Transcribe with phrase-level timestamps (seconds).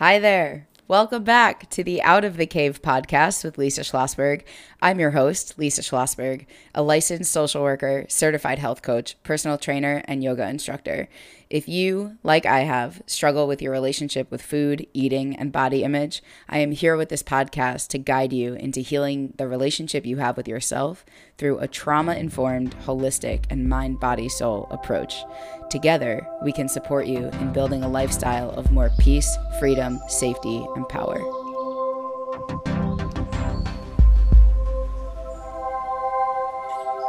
[0.00, 0.66] Hi there.
[0.88, 4.44] Welcome back to the Out of the Cave podcast with Lisa Schlosberg.
[4.80, 10.24] I'm your host, Lisa Schlosberg, a licensed social worker, certified health coach, personal trainer, and
[10.24, 11.10] yoga instructor.
[11.50, 16.22] If you, like I have, struggle with your relationship with food, eating, and body image,
[16.48, 20.36] I am here with this podcast to guide you into healing the relationship you have
[20.36, 21.04] with yourself
[21.38, 25.24] through a trauma informed, holistic, and mind body soul approach.
[25.70, 30.88] Together, we can support you in building a lifestyle of more peace, freedom, safety, and
[30.88, 31.20] power.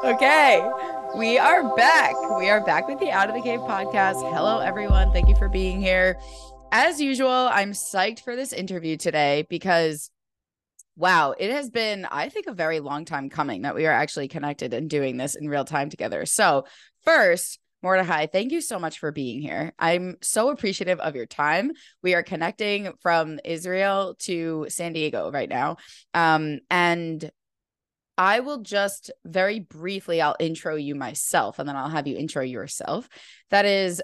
[0.03, 0.67] Okay.
[1.15, 2.13] We are back.
[2.37, 4.33] We are back with the Out of the Cave podcast.
[4.33, 5.11] Hello, everyone.
[5.11, 6.17] Thank you for being here.
[6.71, 10.09] As usual, I'm psyched for this interview today because,
[10.95, 14.29] wow, it has been, I think, a very long time coming that we are actually
[14.29, 16.25] connected and doing this in real time together.
[16.25, 16.65] So,
[17.03, 19.73] first, Mordechai, thank you so much for being here.
[19.77, 21.71] I'm so appreciative of your time.
[22.01, 25.75] We are connecting from Israel to San Diego right now.
[26.13, 27.29] Um, and
[28.21, 32.43] I will just very briefly, I'll intro you myself and then I'll have you intro
[32.43, 33.09] yourself.
[33.49, 33.99] That is,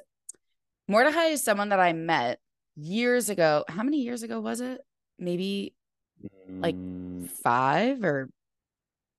[0.87, 2.39] Mordechai is someone that I met
[2.75, 3.63] years ago.
[3.67, 4.81] How many years ago was it?
[5.19, 5.75] Maybe
[6.63, 8.31] like Mm, five or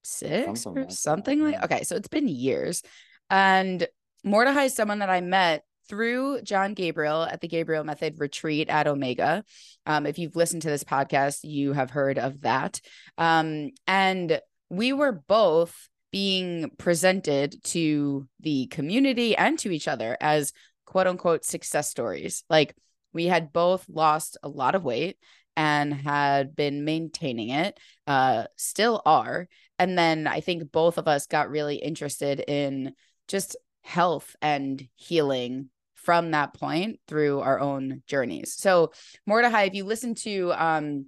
[0.03, 2.83] six something or like that, something like okay so it's been years
[3.31, 3.87] and
[4.25, 8.87] mordechai is someone that i met through john gabriel at the gabriel method retreat at
[8.87, 9.45] omega
[9.87, 12.81] um, if you've listened to this podcast you have heard of that
[13.19, 14.41] um, and
[14.71, 20.53] we were both being presented to the community and to each other as
[20.87, 22.45] quote unquote success stories.
[22.49, 22.75] Like
[23.13, 25.19] we had both lost a lot of weight
[25.57, 29.49] and had been maintaining it uh still are.
[29.79, 32.95] And then i think both of us got really interested in
[33.27, 38.55] just health and healing from that point through our own journeys.
[38.55, 38.93] So
[39.27, 41.07] mordechai if you listen to um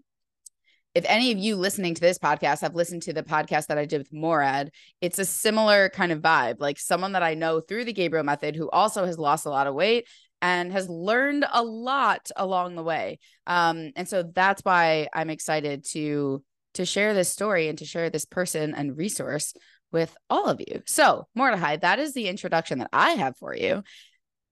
[0.94, 3.84] if any of you listening to this podcast have listened to the podcast that I
[3.84, 6.56] did with Morad, it's a similar kind of vibe.
[6.58, 9.66] Like someone that I know through the Gabriel method who also has lost a lot
[9.66, 10.08] of weight
[10.42, 13.18] and has learned a lot along the way.
[13.46, 16.42] Um, and so that's why I'm excited to
[16.74, 19.54] to share this story and to share this person and resource
[19.90, 20.82] with all of you.
[20.86, 23.82] So, Mordechai, that is the introduction that I have for you.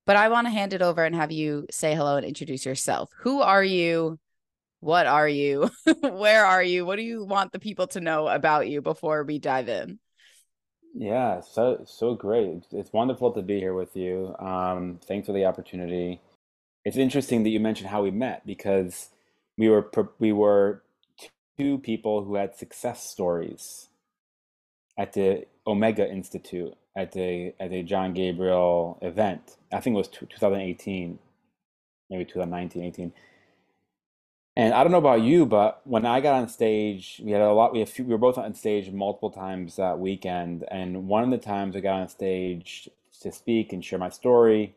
[0.05, 3.11] But I want to hand it over and have you say hello and introduce yourself.
[3.21, 4.19] Who are you?
[4.81, 5.71] What are you?
[6.03, 6.87] Where are you?
[6.87, 9.99] What do you want the people to know about you before we dive in?
[10.95, 12.65] Yeah, so so great.
[12.73, 14.35] It's wonderful to be here with you.
[14.39, 16.21] Um, thanks for the opportunity.
[16.85, 19.11] It's interesting that you mentioned how we met because
[19.57, 20.83] we were we were
[21.59, 23.89] two people who had success stories
[24.97, 29.57] at the Omega Institute at the at a John Gabriel event.
[29.73, 31.19] I think it was 2018,
[32.11, 33.13] maybe 2019, 18.
[34.59, 37.53] And I don't know about you, but when I got on stage, we had a
[37.53, 37.73] lot.
[37.73, 41.31] We had few, we were both on stage multiple times that weekend, and one of
[41.31, 42.91] the times I got on stage
[43.23, 44.75] to speak and share my story.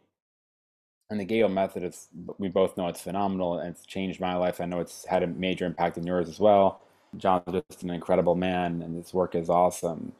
[1.09, 4.61] And the Gabriel method is, we both know it's phenomenal and it's changed my life.
[4.61, 6.81] I know it's had a major impact in yours as well.
[7.17, 10.13] John's just an incredible man, and his work is awesome.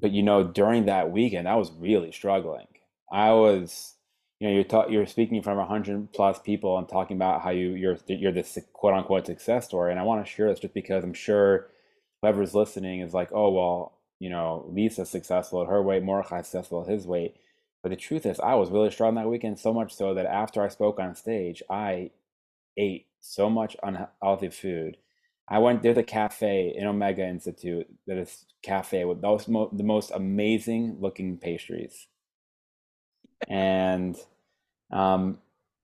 [0.00, 2.68] But you know, during that weekend, I was really struggling.
[3.12, 3.95] I was
[4.38, 7.50] you know you're ta- you're speaking from a hundred plus people and talking about how
[7.50, 9.90] you you're you're this quote unquote success story.
[9.90, 11.68] And I want to share this just because I'm sure
[12.20, 16.82] whoever's listening is like oh well you know Lisa's successful at her weight Mordechai's successful
[16.82, 17.36] at his weight.
[17.82, 20.62] But the truth is I was really strong that weekend so much so that after
[20.62, 22.10] I spoke on stage I
[22.76, 24.98] ate so much unhealthy food.
[25.48, 29.84] I went there's a cafe in Omega Institute that is cafe with those mo- the
[29.84, 32.08] most amazing looking pastries
[33.48, 34.16] and
[34.90, 35.38] um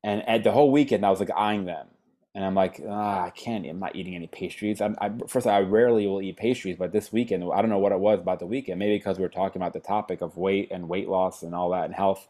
[0.05, 1.87] and at the whole weekend I was like eyeing them.
[2.35, 4.81] And I'm like ah, I can't I'm not eating any pastries.
[4.81, 7.93] I'm, I first I rarely will eat pastries but this weekend I don't know what
[7.93, 8.79] it was about the weekend.
[8.79, 11.71] Maybe because we were talking about the topic of weight and weight loss and all
[11.71, 12.29] that and health.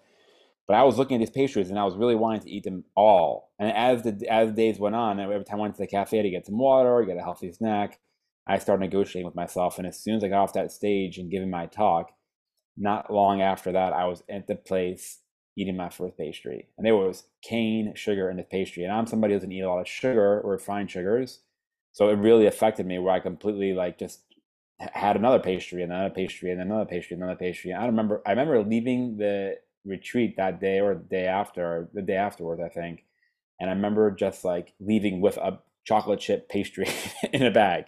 [0.66, 2.84] But I was looking at these pastries and I was really wanting to eat them
[2.94, 3.50] all.
[3.58, 6.22] And as the as the days went on every time I went to the cafe
[6.22, 8.00] to get some water get a healthy snack
[8.46, 9.78] I started negotiating with myself.
[9.78, 12.12] And as soon as I got off that stage and giving my talk
[12.76, 15.20] not long after that, I was at the place
[15.56, 18.84] eating my first pastry, and there was cane sugar in the pastry.
[18.84, 21.40] And I'm somebody who doesn't eat a lot of sugar or refined sugars,
[21.92, 24.20] so it really affected me where I completely like just
[24.80, 27.72] had another pastry and another pastry and another pastry and another pastry.
[27.72, 32.02] I remember I remember leaving the retreat that day or the day after, or the
[32.02, 33.04] day afterwards, I think,
[33.60, 36.88] and I remember just like leaving with a chocolate chip pastry
[37.32, 37.86] in a bag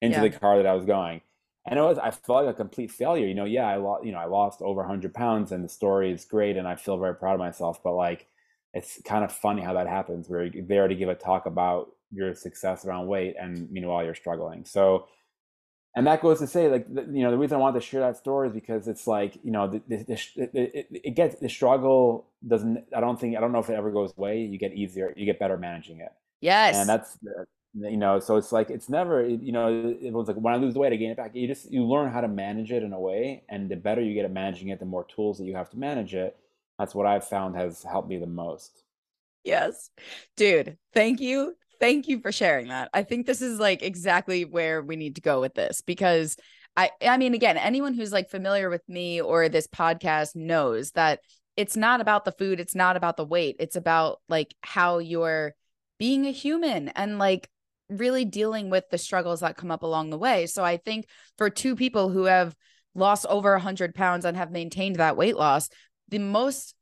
[0.00, 0.20] into Yeah.
[0.20, 1.20] the car that I was going.
[1.68, 3.26] And it was, I felt like a complete failure.
[3.26, 6.12] You know, yeah, I lost, you know, I lost over 100 pounds and the story
[6.12, 7.82] is great and I feel very proud of myself.
[7.82, 8.28] But like,
[8.76, 11.88] it's kind of funny how that happens where you're there to give a talk about
[12.12, 15.06] your success around weight and meanwhile you're struggling so
[15.96, 18.16] and that goes to say like you know the reason i wanted to share that
[18.16, 22.28] story is because it's like you know the, the, the it, it, gets the struggle
[22.46, 25.12] doesn't i don't think i don't know if it ever goes away you get easier
[25.16, 27.18] you get better managing it yes and that's
[27.78, 30.80] you know so it's like it's never you know everyone's like when i lose the
[30.80, 31.34] weight i gain it back.
[31.34, 34.14] You just you learn how to manage it in a way and the better you
[34.14, 36.36] get at managing it the more tools that you have to manage it.
[36.78, 38.82] That's what i've found has helped me the most.
[39.44, 39.90] Yes.
[40.36, 42.88] Dude thank you thank you for sharing that.
[42.94, 46.36] I think this is like exactly where we need to go with this because
[46.76, 51.20] i i mean again anyone who's like familiar with me or this podcast knows that
[51.56, 55.54] it's not about the food it's not about the weight it's about like how you're
[55.98, 57.48] being a human and like
[57.88, 60.46] really dealing with the struggles that come up along the way.
[60.46, 61.06] So I think
[61.38, 62.54] for two people who have
[62.94, 65.68] lost over 100 pounds and have maintained that weight loss,
[66.08, 66.74] the most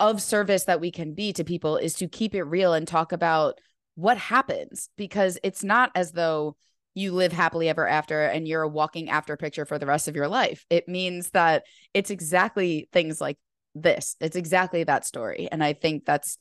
[0.00, 3.12] of service that we can be to people is to keep it real and talk
[3.12, 3.58] about
[3.94, 6.56] what happens because it's not as though
[6.94, 10.16] you live happily ever after and you're a walking after picture for the rest of
[10.16, 10.64] your life.
[10.70, 13.38] It means that it's exactly things like
[13.74, 14.16] this.
[14.20, 15.48] It's exactly that story.
[15.50, 16.38] And I think that's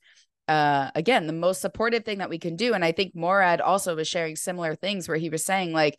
[0.48, 3.96] uh again the most supportive thing that we can do and i think morad also
[3.96, 5.98] was sharing similar things where he was saying like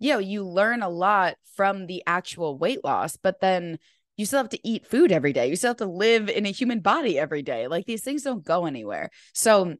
[0.00, 3.78] you know you learn a lot from the actual weight loss but then
[4.16, 5.48] you still have to eat food every day.
[5.48, 7.66] You still have to live in a human body every day.
[7.66, 9.10] Like these things don't go anywhere.
[9.32, 9.74] So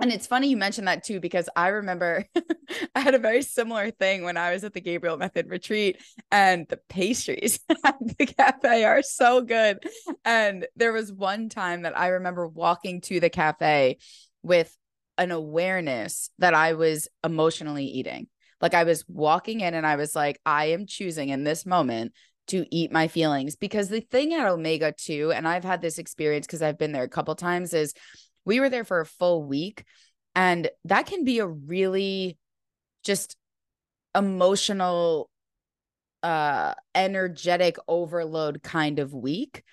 [0.00, 2.26] and it's funny you mentioned that too, because I remember
[2.94, 6.00] I had a very similar thing when I was at the Gabriel Method retreat,
[6.30, 9.78] and the pastries at the cafe are so good.
[10.24, 13.98] And there was one time that I remember walking to the cafe
[14.42, 14.74] with
[15.18, 18.28] an awareness that I was emotionally eating.
[18.60, 22.12] Like I was walking in and I was like, I am choosing in this moment
[22.48, 26.46] to eat my feelings because the thing at Omega too, and I've had this experience
[26.46, 27.92] because I've been there a couple times, is
[28.44, 29.84] we were there for a full week
[30.34, 32.38] and that can be a really
[33.02, 33.36] just
[34.14, 35.28] emotional
[36.22, 39.64] uh energetic overload kind of week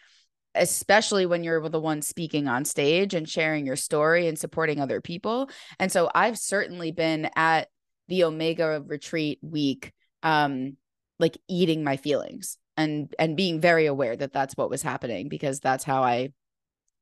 [0.56, 5.00] especially when you're the one speaking on stage and sharing your story and supporting other
[5.01, 5.50] people.
[5.80, 7.68] And so i've certainly been at
[8.07, 9.94] the omega retreat week
[10.24, 10.75] um
[11.19, 15.60] like eating my feelings and and being very aware that that's what was happening because
[15.60, 16.30] that's how i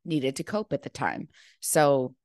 [0.08, 1.28] needed to cope at the time.
[1.60, 2.16] So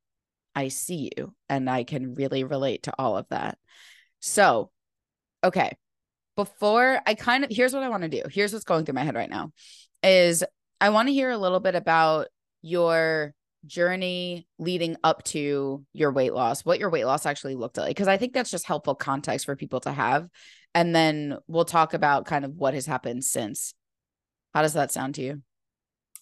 [0.55, 3.59] I see you and I can really relate to all of that.
[4.21, 4.71] So,
[5.43, 5.77] okay.
[6.35, 8.23] Before I kind of here's what I want to do.
[8.31, 9.53] Here's what's going through my head right now
[10.03, 10.43] is
[10.81, 12.29] I want to hear a little bit about
[12.63, 13.35] your
[13.67, 18.09] journey leading up to your weight loss, what your weight loss actually looked like because
[18.09, 20.29] I think that's just helpful context for people to have.
[20.75, 23.75] And then we'll talk about kind of what has happened since.
[24.55, 25.43] How does that sound to you?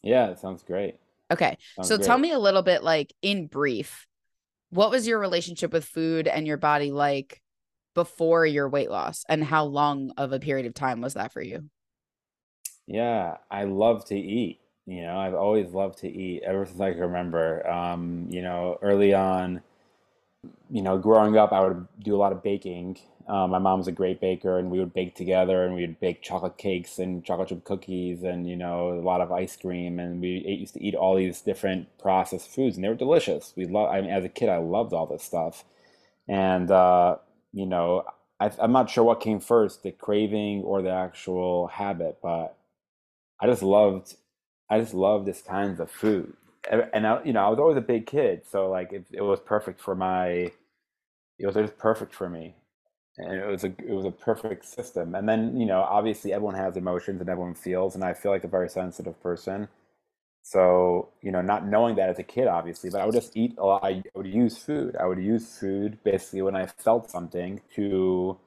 [0.03, 0.97] Yeah, it sounds great.
[1.31, 1.57] Okay.
[1.77, 2.07] Sounds so great.
[2.07, 4.07] tell me a little bit like in brief,
[4.71, 7.41] what was your relationship with food and your body like
[7.95, 11.43] before your weight loss and how long of a period of time was that for
[11.43, 11.69] you?
[12.87, 14.61] Yeah, I love to eat.
[14.87, 17.69] You know, I've always loved to eat ever since I can remember.
[17.69, 19.63] Um, you know, early on,
[20.71, 22.99] you know, growing up, I would do a lot of baking
[23.29, 26.23] um, my mom's a great baker, and we would bake together, and we would bake
[26.23, 30.21] chocolate cakes and chocolate chip cookies, and you know a lot of ice cream, and
[30.21, 33.53] we ate, used to eat all these different processed foods, and they were delicious.
[33.57, 33.91] We love.
[33.91, 35.65] I mean, as a kid, I loved all this stuff,
[36.29, 37.17] and uh,
[37.53, 38.05] you know,
[38.41, 42.57] I, I'm not sure what came first, the craving or the actual habit, but
[43.41, 44.17] I just loved.
[44.71, 46.35] I just loved this kinds of food,
[46.71, 49.41] and I, you know, I was always a big kid, so like it, it was
[49.41, 50.53] perfect for my.
[51.39, 52.55] It was just perfect for me
[53.21, 55.15] and it was a it was a perfect system.
[55.15, 58.45] And then you know, obviously, everyone has emotions and everyone feels, and I feel like
[58.45, 59.69] a very sensitive person.
[60.43, 63.55] So you know, not knowing that as a kid, obviously, but I would just eat
[63.59, 63.85] a lot.
[63.85, 64.97] I would use food.
[64.97, 68.39] I would use food basically when I felt something to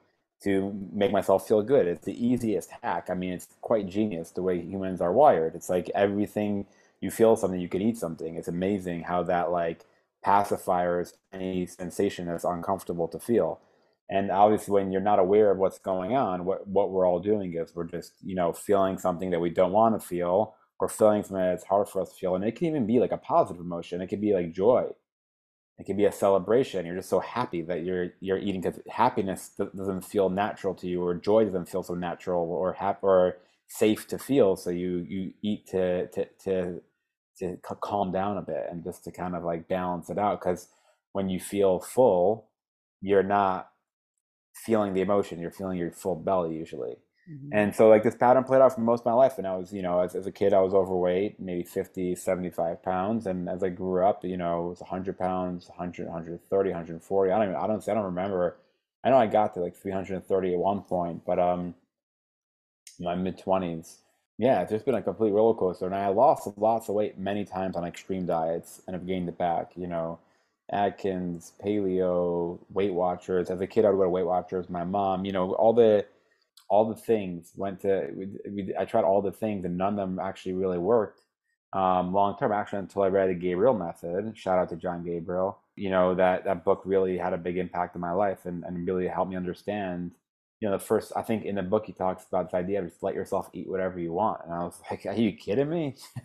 [0.42, 1.86] to make myself feel good.
[1.86, 3.08] It's the easiest hack.
[3.10, 5.54] I mean, it's quite genius the way humans are wired.
[5.54, 6.66] It's like everything
[7.00, 8.36] you feel something, you can eat something.
[8.36, 9.84] It's amazing how that like
[10.24, 13.60] pacifiers any sensation that's uncomfortable to feel.
[14.10, 17.54] And obviously, when you're not aware of what's going on, what what we're all doing
[17.54, 21.22] is we're just you know feeling something that we don't want to feel, or feeling
[21.22, 22.34] something that's hard for us to feel.
[22.34, 24.00] And it can even be like a positive emotion.
[24.02, 24.88] It could be like joy.
[25.78, 26.86] It could be a celebration.
[26.86, 31.02] You're just so happy that you're you're eating because happiness doesn't feel natural to you,
[31.02, 34.56] or joy doesn't feel so natural, or happy or safe to feel.
[34.56, 36.80] So you you eat to to to
[37.38, 40.40] to calm down a bit and just to kind of like balance it out.
[40.40, 40.68] Because
[41.12, 42.48] when you feel full,
[43.00, 43.70] you're not
[44.54, 45.40] feeling the emotion.
[45.40, 46.96] You're feeling your full belly usually.
[47.30, 47.48] Mm-hmm.
[47.52, 49.38] And so like this pattern played out for most of my life.
[49.38, 52.82] And I was, you know, as, as a kid, I was overweight, maybe 50, 75
[52.82, 53.26] pounds.
[53.26, 57.32] And as I grew up, you know, it was 100 pounds, 100, 130, 140.
[57.32, 58.56] I don't even, I don't, I don't remember.
[59.02, 61.74] I know I got to like 330 at one point, but um,
[63.00, 63.98] my mid 20s.
[64.36, 65.86] Yeah, it's just been a complete roller coaster.
[65.86, 69.38] And I lost lots of weight many times on extreme diets and have gained it
[69.38, 70.18] back, you know.
[70.72, 73.50] Atkins, paleo, Weight Watchers.
[73.50, 74.70] As a kid, I would go to Weight Watchers.
[74.70, 76.06] My mom, you know, all the
[76.68, 78.10] all the things went to.
[78.14, 81.20] We, we, I tried all the things, and none of them actually really worked
[81.74, 82.52] um, long term.
[82.52, 84.36] Actually, until I read the Gabriel Method.
[84.36, 85.58] Shout out to John Gabriel.
[85.76, 88.86] You know that that book really had a big impact in my life, and and
[88.86, 90.12] really helped me understand.
[90.60, 92.88] You know, the first I think in the book he talks about this idea of
[92.88, 95.96] just let yourself eat whatever you want, and I was like, "Are you kidding me?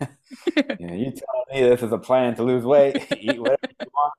[0.80, 3.06] you, know, you tell me this is a plan to lose weight?
[3.20, 4.14] eat whatever you want."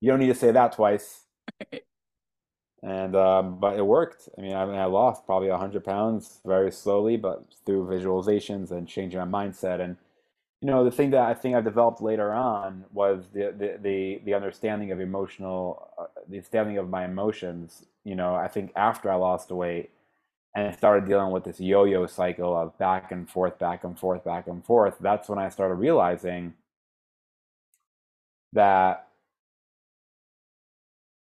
[0.00, 1.24] You don't need to say that twice.
[2.82, 4.28] and um, but it worked.
[4.36, 8.86] I mean, I, mean, I lost probably hundred pounds very slowly, but through visualizations and
[8.86, 9.80] changing my mindset.
[9.80, 9.96] And
[10.60, 14.20] you know, the thing that I think I developed later on was the the the,
[14.24, 17.84] the understanding of emotional, uh, the understanding of my emotions.
[18.04, 19.90] You know, I think after I lost the weight
[20.54, 24.46] and started dealing with this yo-yo cycle of back and forth, back and forth, back
[24.46, 26.54] and forth, that's when I started realizing
[28.52, 29.07] that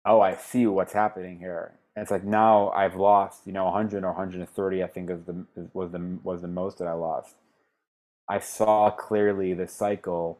[0.06, 1.74] oh, I see what's happening here.
[1.96, 5.46] And it's like now I've lost, you know, 100 or 130, I think is the
[5.74, 7.36] was the was the most that I lost.
[8.30, 10.40] I saw clearly the cycle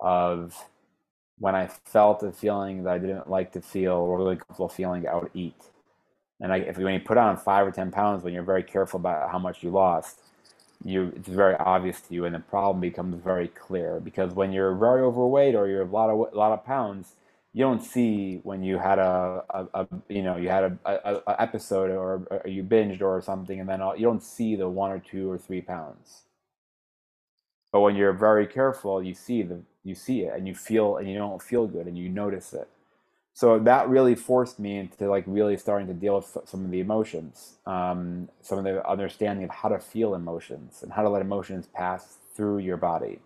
[0.00, 0.54] of
[1.38, 5.06] when I felt a feeling that I didn't like to feel or really comfortable feeling,
[5.08, 5.60] I would eat.
[6.40, 9.00] And I, if when you put on five or ten pounds, when you're very careful
[9.00, 10.20] about how much you lost,
[10.84, 14.00] you it's very obvious to you, and the problem becomes very clear.
[14.00, 17.14] Because when you're very overweight or you're a lot of a lot of pounds,
[17.56, 21.40] you don't see when you had a, a, a you know you had a, a,
[21.40, 24.90] episode or, or you binged or something and then all, you don't see the one
[24.92, 26.24] or two or three pounds.
[27.72, 31.10] But when you're very careful you see the you see it and you feel and
[31.10, 32.68] you don't feel good and you notice it.
[33.32, 36.80] So that really forced me into like really starting to deal with some of the
[36.80, 41.22] emotions um, some of the understanding of how to feel emotions and how to let
[41.22, 43.20] emotions pass through your body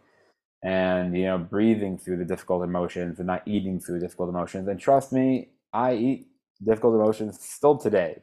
[0.62, 4.80] and you know breathing through the difficult emotions and not eating through difficult emotions and
[4.80, 6.28] trust me i eat
[6.64, 8.20] difficult emotions still today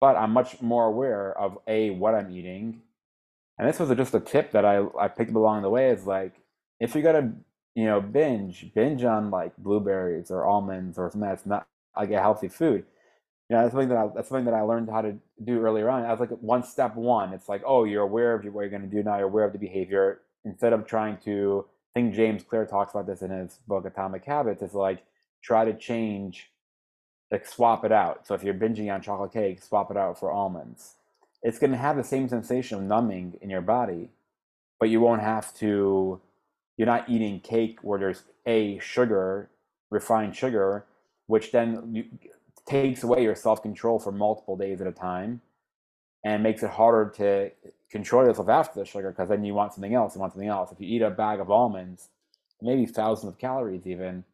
[0.00, 2.82] but i'm much more aware of a what i'm eating
[3.58, 6.06] and this was just a tip that i i picked up along the way is
[6.06, 6.34] like
[6.80, 7.32] if you're gonna
[7.74, 12.20] you know binge binge on like blueberries or almonds or something that's not like a
[12.20, 12.84] healthy food
[13.48, 15.88] you know that's something that I, that's something that I learned how to do earlier
[15.88, 16.04] on.
[16.04, 17.32] I was like one step one.
[17.32, 19.18] It's like, oh, you're aware of what you're going to do now.
[19.18, 23.06] You're aware of the behavior instead of trying to I think James Clear talks about
[23.06, 25.04] this in his book Atomic Habits, is like
[25.42, 26.50] try to change
[27.30, 28.26] like swap it out.
[28.26, 30.94] So if you're binging on chocolate cake, swap it out for almonds.
[31.42, 34.10] It's to have the same sensation of numbing in your body,
[34.78, 36.20] but you won't have to
[36.76, 39.48] you're not eating cake where there's a sugar,
[39.90, 40.84] refined sugar,
[41.26, 42.04] which then you,
[42.66, 45.40] takes away your self-control for multiple days at a time
[46.26, 47.52] and makes it harder to
[47.88, 50.16] control yourself after the sugar because then you want something else.
[50.16, 50.72] You want something else.
[50.72, 52.08] If you eat a bag of almonds,
[52.60, 54.24] maybe thousands of calories even, and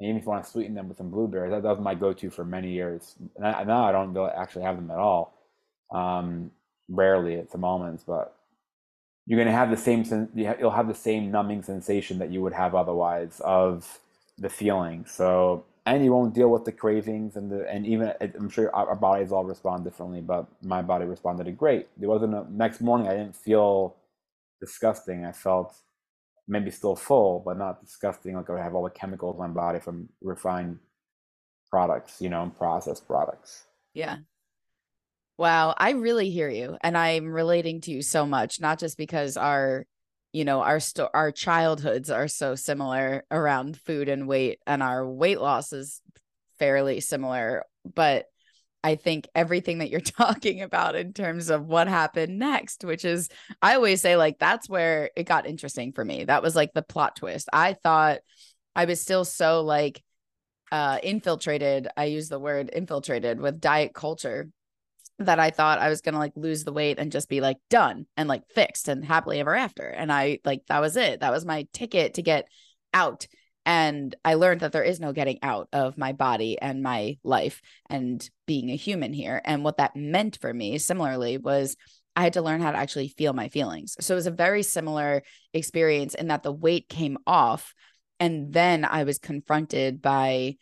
[0.00, 2.30] even if you want to sweeten them with some blueberries, that, that was my go-to
[2.30, 3.16] for many years.
[3.38, 5.34] Now I don't really actually have them at all.
[5.90, 6.52] Um,
[6.88, 8.34] rarely it's some almonds, but
[9.26, 12.54] you're going to have the same you'll have the same numbing sensation that you would
[12.54, 14.00] have otherwise of
[14.38, 15.04] the feeling.
[15.06, 18.96] So and you won't deal with the cravings and the and even I'm sure our
[18.96, 21.88] bodies all respond differently, but my body responded great.
[21.96, 23.96] There wasn't a next morning I didn't feel
[24.60, 25.24] disgusting.
[25.24, 25.74] I felt
[26.48, 28.34] maybe still full, but not disgusting.
[28.34, 30.80] Like I have all the chemicals in my body from refined
[31.70, 33.64] products, you know, and processed products.
[33.94, 34.18] Yeah.
[35.38, 38.58] Wow, I really hear you, and I'm relating to you so much.
[38.58, 39.86] Not just because our
[40.36, 45.08] you know our sto- our childhoods are so similar around food and weight and our
[45.08, 46.02] weight loss is
[46.58, 47.64] fairly similar
[47.94, 48.26] but
[48.84, 53.30] i think everything that you're talking about in terms of what happened next which is
[53.62, 56.24] i always say like that's where it got interesting for me.
[56.24, 57.48] That was like the plot twist.
[57.50, 58.18] I thought
[58.74, 60.02] i was still so like
[60.70, 64.50] uh infiltrated i use the word infiltrated with diet culture
[65.18, 67.56] that I thought I was going to like lose the weight and just be like
[67.70, 69.88] done and like fixed and happily ever after.
[69.88, 71.20] And I like that was it.
[71.20, 72.46] That was my ticket to get
[72.92, 73.26] out.
[73.64, 77.62] And I learned that there is no getting out of my body and my life
[77.90, 79.40] and being a human here.
[79.44, 81.76] And what that meant for me, similarly, was
[82.14, 83.96] I had to learn how to actually feel my feelings.
[84.00, 87.74] So it was a very similar experience in that the weight came off.
[88.20, 90.56] And then I was confronted by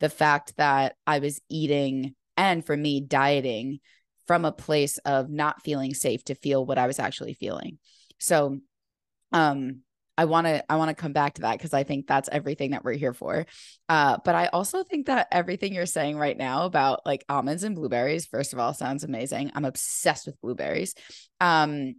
[0.00, 3.80] the fact that I was eating and for me, dieting
[4.28, 7.78] from a place of not feeling safe to feel what I was actually feeling.
[8.18, 8.60] So,
[9.32, 9.80] um,
[10.16, 12.72] I want to I want to come back to that because I think that's everything
[12.72, 13.46] that we're here for.
[13.88, 17.76] Uh, but I also think that everything you're saying right now about like almonds and
[17.76, 19.52] blueberries, first of all, sounds amazing.
[19.54, 20.94] I'm obsessed with blueberries.
[21.40, 21.94] Um,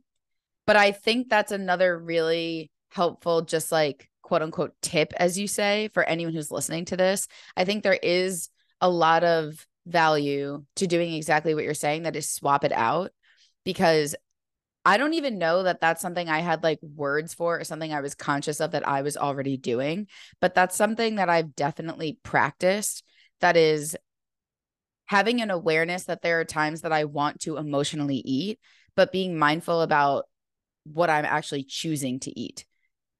[0.67, 5.89] but I think that's another really helpful, just like quote unquote tip, as you say,
[5.93, 7.25] for anyone who's listening to this.
[7.55, 8.49] I think there is
[8.81, 13.11] a lot of value to doing exactly what you're saying that is swap it out
[13.63, 14.15] because
[14.85, 18.01] I don't even know that that's something I had like words for or something I
[18.01, 20.07] was conscious of that I was already doing,
[20.39, 23.03] but that's something that I've definitely practiced
[23.41, 23.95] that is
[25.05, 28.59] having an awareness that there are times that I want to emotionally eat,
[28.95, 30.25] but being mindful about
[30.83, 32.65] what I'm actually choosing to eat.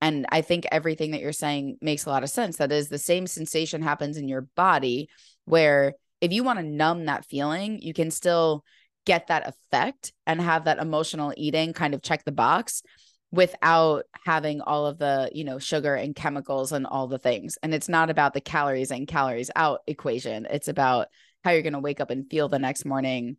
[0.02, 2.58] And I think everything that you're saying makes a lot of sense.
[2.58, 5.10] That is the same sensation happens in your body
[5.46, 8.64] where if you want to numb that feeling, you can still
[9.06, 12.84] get that effect and have that emotional eating kind of check the box
[13.32, 17.58] without having all of the, you know, sugar and chemicals and all the things.
[17.62, 20.48] And it's not about the calories in, calories out equation.
[20.50, 21.08] It's about
[21.44, 23.38] how you're going to wake up and feel the next morning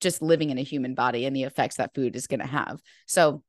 [0.00, 2.80] just living in a human body and the effects that food is going to have.
[3.06, 3.42] So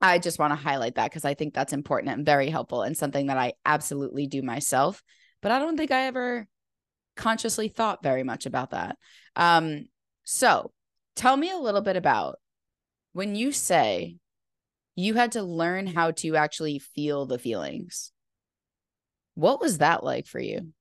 [0.00, 2.96] I just want to highlight that because I think that's important and very helpful and
[2.96, 5.02] something that I absolutely do myself.
[5.42, 6.46] But I don't think I ever
[7.16, 8.96] consciously thought very much about that.
[9.36, 9.86] Um,
[10.24, 10.72] so
[11.16, 12.38] tell me a little bit about
[13.12, 14.16] when you say
[14.96, 18.12] you had to learn how to actually feel the feelings.
[19.34, 20.72] What was that like for you?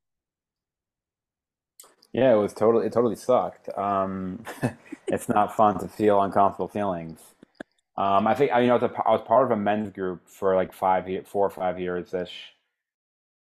[2.12, 3.76] Yeah, it was totally it totally sucked.
[3.76, 4.44] Um,
[5.08, 7.20] it's not fun to feel uncomfortable feelings.
[7.98, 10.74] Um, I think I you know I was, part of a men's group for like
[10.74, 12.54] five four or five years ish,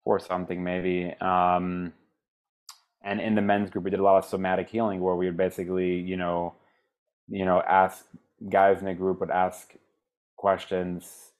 [0.04, 1.14] for something maybe.
[1.20, 1.94] Um,
[3.02, 5.36] and in the men's group, we did a lot of somatic healing where we would
[5.36, 6.54] basically, you know,
[7.28, 8.04] you know, ask
[8.48, 9.74] guys in the group would ask
[10.36, 11.32] questions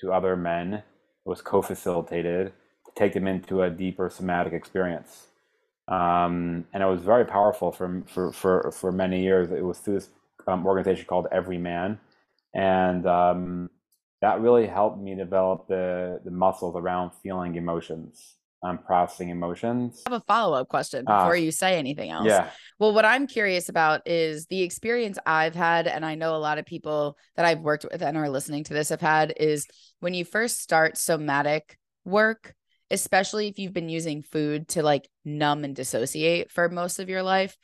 [0.00, 0.74] to other men.
[0.74, 0.82] It
[1.24, 2.52] was co-facilitated
[2.86, 5.26] to take them into a deeper somatic experience.
[5.88, 9.50] Um, and it was very powerful for, for, for, for many years.
[9.50, 10.10] It was through this
[10.46, 11.98] um, organization called Evryman.
[12.54, 13.70] And um,
[14.20, 20.02] that really helped me develop the, the muscles around feeling emotions um, processing emotions.
[20.06, 22.26] I have a follow up question uh, before you say anything else.
[22.26, 22.50] Yeah.
[22.78, 26.58] Well, what I'm curious about is the experience I've had, and I know a lot
[26.58, 29.66] of people that I've worked with and are listening to this have had, is
[30.00, 32.54] when you first start somatic work,
[32.90, 37.22] especially if you've been using food to like numb and dissociate for most of your
[37.22, 37.56] life,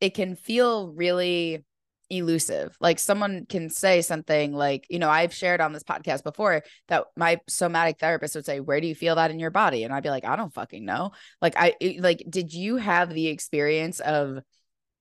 [0.00, 1.64] it can feel really
[2.10, 2.76] elusive.
[2.80, 7.04] Like someone can say something like, you know, I've shared on this podcast before that
[7.16, 10.02] my somatic therapist would say, "Where do you feel that in your body?" And I'd
[10.02, 14.38] be like, "I don't fucking know." Like I like did you have the experience of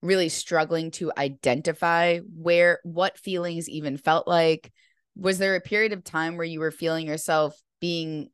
[0.02, 4.72] really struggling to identify where what feelings even felt like?
[5.16, 8.30] Was there a period of time where you were feeling yourself being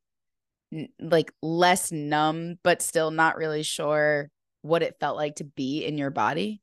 [1.00, 4.30] like less numb but still not really sure
[4.64, 6.63] what it felt like to be in your body?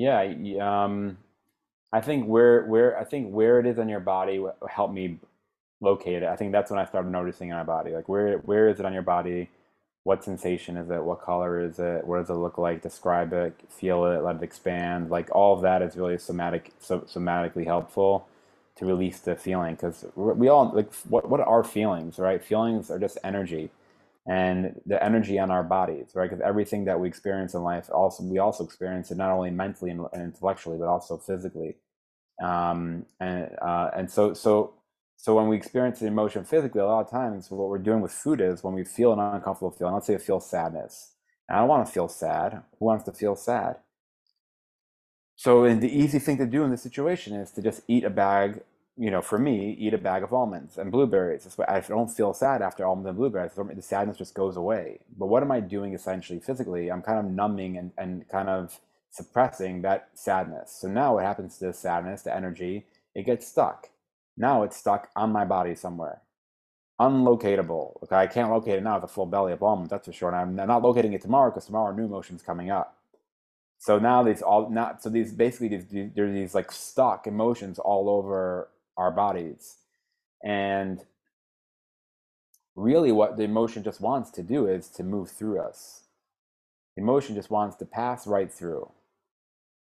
[0.00, 0.22] Yeah,
[0.62, 1.18] um,
[1.92, 5.18] I think where where I think where it is on your body helped me
[5.80, 6.28] locate it.
[6.28, 8.86] I think that's when I started noticing in my body, like where where is it
[8.86, 9.50] on your body?
[10.04, 11.04] What sensation is it?
[11.04, 12.06] What color is it?
[12.06, 12.82] What does it look like?
[12.82, 15.10] Describe it, feel it, let it expand.
[15.10, 18.26] Like all of that is really somatic, so, somatically helpful
[18.76, 22.42] to release the feeling because we all like what what are feelings, right?
[22.44, 23.70] Feelings are just energy
[24.26, 26.28] and the energy on our bodies, right?
[26.28, 29.90] Because everything that we experience in life, also we also experience it not only mentally
[29.90, 31.76] and, intellectually, but also physically.
[32.42, 34.74] Um, and uh, and so so
[35.16, 38.12] so when we experience the emotion physically, a lot of times what we're doing with
[38.12, 39.94] food is when we feel an uncomfortable feeling.
[39.94, 41.12] Let's say it feels sadness.
[41.48, 42.62] And I don't want to feel sad.
[42.78, 43.76] Who wants to feel sad?
[45.36, 48.62] So, the easy thing to do in this situation is to just eat a bag
[48.96, 51.46] you know, for me, eat a bag of almonds and blueberries.
[51.68, 53.52] I don't feel sad after almonds and blueberries.
[53.54, 55.00] The sadness just goes away.
[55.16, 56.90] But what am I doing essentially physically?
[56.90, 58.78] I'm kind of numbing and, and kind of
[59.10, 60.76] suppressing that sadness.
[60.80, 63.88] So now what happens to the sadness, the energy, it gets stuck.
[64.36, 66.20] Now it's stuck on my body somewhere.
[67.00, 68.02] Unlocatable.
[68.02, 70.28] Okay, I can't locate it now with a full belly of almonds, that's for sure.
[70.28, 72.96] And I'm not locating it tomorrow because tomorrow new emotion's coming up.
[73.78, 78.10] So now these all not so these basically these there's these like stuck emotions all
[78.10, 78.68] over
[79.00, 79.76] our bodies.
[80.44, 81.00] And
[82.76, 86.02] really, what the emotion just wants to do is to move through us.
[86.96, 88.90] Emotion just wants to pass right through.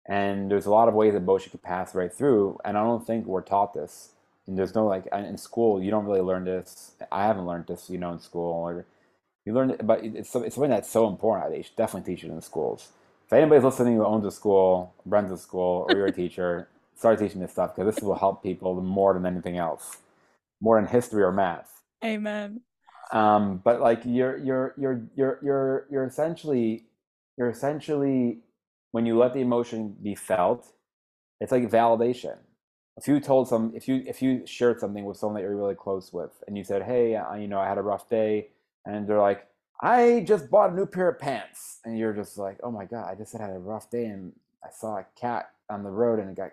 [0.08, 2.58] And there's a lot of ways that emotion can pass right through.
[2.66, 4.14] And I don't think we're taught this.
[4.48, 6.94] And there's no like in school, you don't really learn this.
[7.12, 8.54] I haven't learned this, you know, in school.
[8.54, 8.86] Or
[9.46, 11.52] you learn it, but it's, it's something that's so important.
[11.52, 12.90] They should definitely teach it in schools.
[13.26, 16.68] if anybody's listening who owns a school, runs a school, or you're a teacher,
[17.02, 19.98] start teaching this stuff because this will help people more than anything else,
[20.62, 21.82] more than history or math.
[22.06, 22.62] Amen.
[23.12, 26.86] Um, but like you're you're you're you're you're you're essentially
[27.38, 28.42] you're essentially
[28.92, 30.74] when you let the emotion be felt,
[31.40, 32.38] it's like validation.
[32.98, 35.74] If you told some, if you if you shared something with someone that you're really
[35.76, 38.50] close with, and you said, "Hey, I, you know, I had a rough day,"
[38.86, 39.48] and they're like,
[39.82, 43.10] "I just bought a new pair of pants," and you're just like, "Oh my god,
[43.10, 44.34] I just had a rough day, and
[44.64, 46.52] I saw a cat on the road, and it got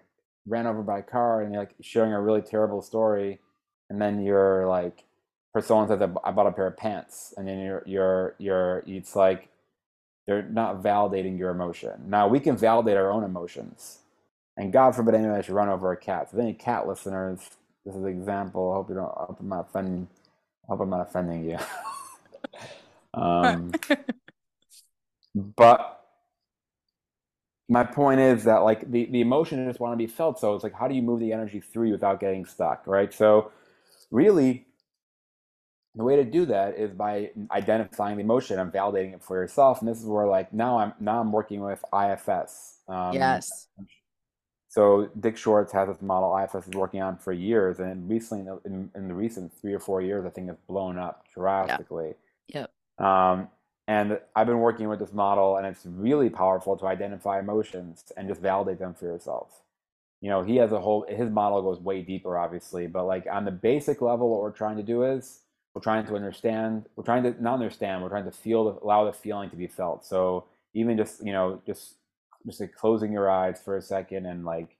[0.48, 3.40] ran over by a car," and you're like sharing a really terrible story,
[3.90, 5.04] and then you're like,
[5.52, 9.16] for someone says, "I bought a pair of pants," and then you're you're you're it's
[9.16, 9.48] like
[10.26, 12.04] they're not validating your emotion.
[12.08, 13.98] Now we can validate our own emotions
[14.58, 16.30] and God forbid anyone should run over a cat.
[16.30, 17.38] So, any cat listeners,
[17.86, 18.72] this is an example.
[18.72, 19.12] I hope you don't.
[19.16, 20.08] I hope I'm not offending.
[20.64, 21.58] I hope I'm not offending you.
[23.14, 23.70] um,
[25.56, 25.97] but
[27.68, 30.40] my point is that like the, the emotion just want to be felt.
[30.40, 33.12] So it's like, how do you move the energy through without getting stuck, right?
[33.12, 33.52] So
[34.10, 34.66] really,
[35.94, 39.80] the way to do that is by identifying the emotion and validating it for yourself.
[39.80, 42.78] And this is where like now I'm now I'm working with IFS.
[42.88, 43.66] Um, yes.
[44.68, 48.90] So Dick Schwartz has this model IFS is working on for years, and recently, in,
[48.94, 52.14] in the recent three or four years, I think it's blown up drastically.
[52.48, 52.70] Yep.
[52.98, 53.48] Um,
[53.88, 58.28] and I've been working with this model, and it's really powerful to identify emotions and
[58.28, 59.62] just validate them for yourself.
[60.20, 63.44] You know, he has a whole his model goes way deeper, obviously, but like on
[63.46, 65.40] the basic level, what we're trying to do is
[65.74, 69.12] we're trying to understand, we're trying to not understand, we're trying to feel, allow the
[69.12, 70.04] feeling to be felt.
[70.04, 71.94] So even just you know, just
[72.46, 74.76] just like closing your eyes for a second and like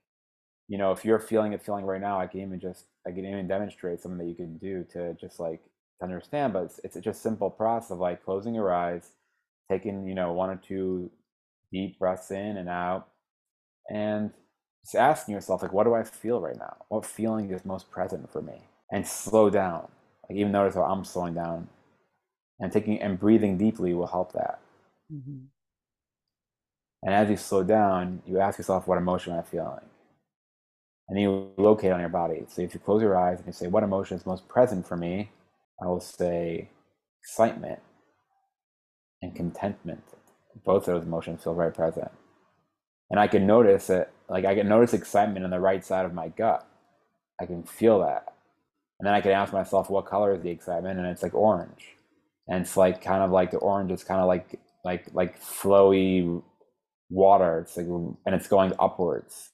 [0.67, 3.25] you know if you're feeling a feeling right now i can even just i can
[3.25, 5.61] even demonstrate something that you can do to just like
[5.99, 9.09] to understand but it's, it's just simple process of like closing your eyes
[9.71, 11.09] taking you know one or two
[11.71, 13.07] deep breaths in and out
[13.89, 14.31] and
[14.83, 18.31] just asking yourself like what do i feel right now what feeling is most present
[18.31, 19.87] for me and slow down
[20.27, 21.67] like even notice how i'm slowing down
[22.59, 24.59] and taking and breathing deeply will help that
[25.13, 25.45] mm-hmm.
[27.03, 29.79] And as you slow down, you ask yourself, what emotion am I feeling?
[31.07, 32.43] And you locate on your body.
[32.49, 34.97] So if you close your eyes and you say, what emotion is most present for
[34.97, 35.31] me?
[35.81, 36.69] I will say
[37.23, 37.79] excitement
[39.21, 40.03] and contentment.
[40.65, 42.11] Both of those emotions feel very present.
[43.09, 46.13] And I can notice it, like I can notice excitement on the right side of
[46.13, 46.67] my gut.
[47.41, 48.25] I can feel that.
[48.99, 50.99] And then I can ask myself, what color is the excitement?
[50.99, 51.95] And it's like orange.
[52.47, 56.41] And it's like kind of like the orange is kind of like like like flowy
[57.09, 57.59] water.
[57.59, 59.51] It's like, and it's going upwards.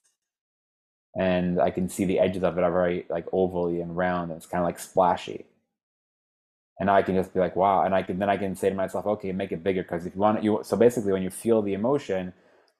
[1.18, 4.38] And I can see the edges of it are very like ovally and round, and
[4.38, 5.46] it's kind of like splashy.
[6.78, 7.82] And I can just be like, wow.
[7.84, 10.14] And I can then I can say to myself, okay, make it bigger because if
[10.14, 12.32] you want you so basically when you feel the emotion,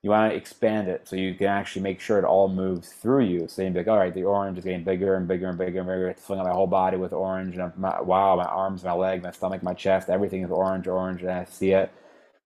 [0.03, 3.25] you want to expand it so you can actually make sure it all moves through
[3.25, 3.49] you.
[3.49, 5.79] So you'd be like, all right, the orange is getting bigger and bigger and bigger
[5.81, 6.09] and bigger.
[6.09, 7.55] It's filling up my whole body with orange.
[7.55, 10.87] And I'm, my, wow, my arms, my leg, my stomach, my chest, everything is orange,
[10.87, 11.23] orange.
[11.23, 11.91] And I see it.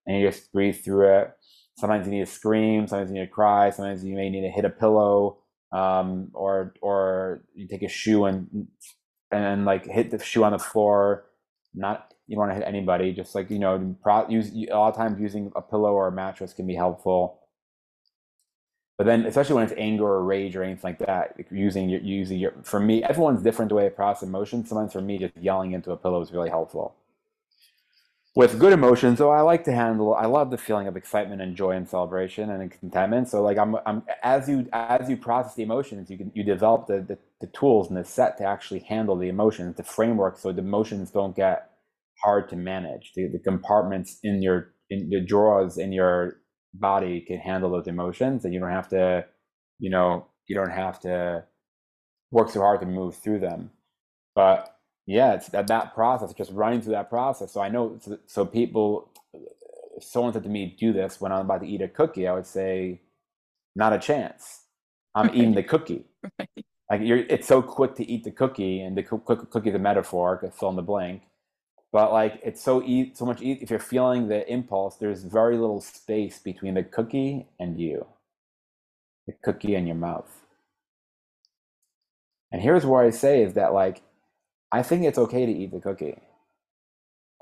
[0.06, 1.32] And you just breathe through it.
[1.76, 2.86] Sometimes you need to scream.
[2.86, 3.70] Sometimes you need to cry.
[3.70, 5.38] Sometimes you may need to hit a pillow,
[5.72, 8.68] um, or or you take a shoe and
[9.30, 11.24] and like hit the shoe on the floor.
[11.74, 13.12] Not you don't want to hit anybody.
[13.12, 16.12] Just like you know, pro, use a lot of times using a pillow or a
[16.12, 17.38] mattress can be helpful.
[18.98, 22.38] But then, especially when it's anger or rage or anything like that, using your using
[22.38, 24.68] your for me, everyone's different the way they process emotions.
[24.68, 26.94] Sometimes for me, just yelling into a pillow is really helpful
[28.34, 31.56] with good emotions so i like to handle i love the feeling of excitement and
[31.56, 35.62] joy and celebration and contentment so like i'm, I'm as you as you process the
[35.62, 39.16] emotions you can you develop the, the, the tools and the set to actually handle
[39.16, 41.70] the emotions the framework so the emotions don't get
[42.22, 46.38] hard to manage the, the compartments in your in the drawers in your
[46.74, 49.24] body can handle those emotions and you don't have to
[49.78, 51.44] you know you don't have to
[52.32, 53.70] work so hard to move through them
[54.34, 54.76] but
[55.06, 57.52] yeah, it's that, that process, just running through that process.
[57.52, 59.10] So I know, so, so people,
[59.96, 62.34] if someone said to me, do this when I'm about to eat a cookie, I
[62.34, 63.02] would say,
[63.76, 64.62] not a chance.
[65.14, 65.36] I'm right.
[65.36, 66.06] eating the cookie.
[66.38, 66.69] Right.
[66.90, 70.70] Like you're, it's so quick to eat the cookie, and the cookie the metaphor, fill
[70.70, 71.22] in the blank.
[71.92, 73.42] But like it's so e- so much.
[73.42, 78.06] E- if you're feeling the impulse, there's very little space between the cookie and you,
[79.26, 80.30] the cookie and your mouth.
[82.52, 84.02] And here's where I say is that like
[84.72, 86.18] I think it's okay to eat the cookie.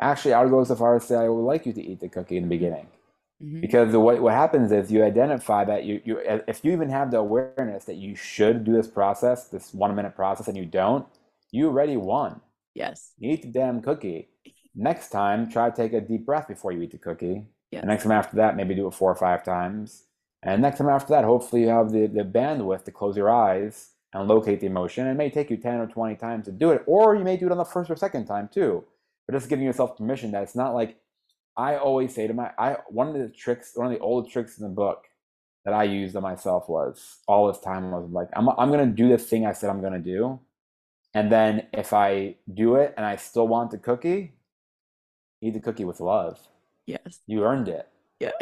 [0.00, 2.00] Actually, I would go so far as to say I would like you to eat
[2.00, 2.88] the cookie in the beginning.
[3.42, 3.60] Mm-hmm.
[3.60, 7.18] Because what, what happens is you identify that you, you if you even have the
[7.18, 11.06] awareness that you should do this process, this one minute process, and you don't,
[11.52, 12.40] you already won.
[12.74, 13.12] Yes.
[13.18, 14.28] You eat the damn cookie.
[14.74, 17.46] next time, try to take a deep breath before you eat the cookie.
[17.70, 17.82] Yes.
[17.82, 20.04] The next time after that, maybe do it four or five times.
[20.42, 23.90] And next time after that, hopefully you have the, the bandwidth to close your eyes
[24.12, 25.06] and locate the emotion.
[25.06, 27.46] It may take you 10 or 20 times to do it, or you may do
[27.46, 28.84] it on the first or second time too.
[29.26, 30.96] But just giving yourself permission that it's not like
[31.58, 34.58] I always say to my I one of the tricks, one of the old tricks
[34.58, 35.06] in the book
[35.64, 38.86] that I used on myself was all this time I was like, I'm I'm gonna
[38.86, 40.40] do the thing I said I'm gonna do.
[41.14, 44.34] And then if I do it and I still want the cookie,
[45.42, 46.38] eat the cookie with love.
[46.86, 47.20] Yes.
[47.26, 47.88] You earned it.
[48.20, 48.32] Yeah.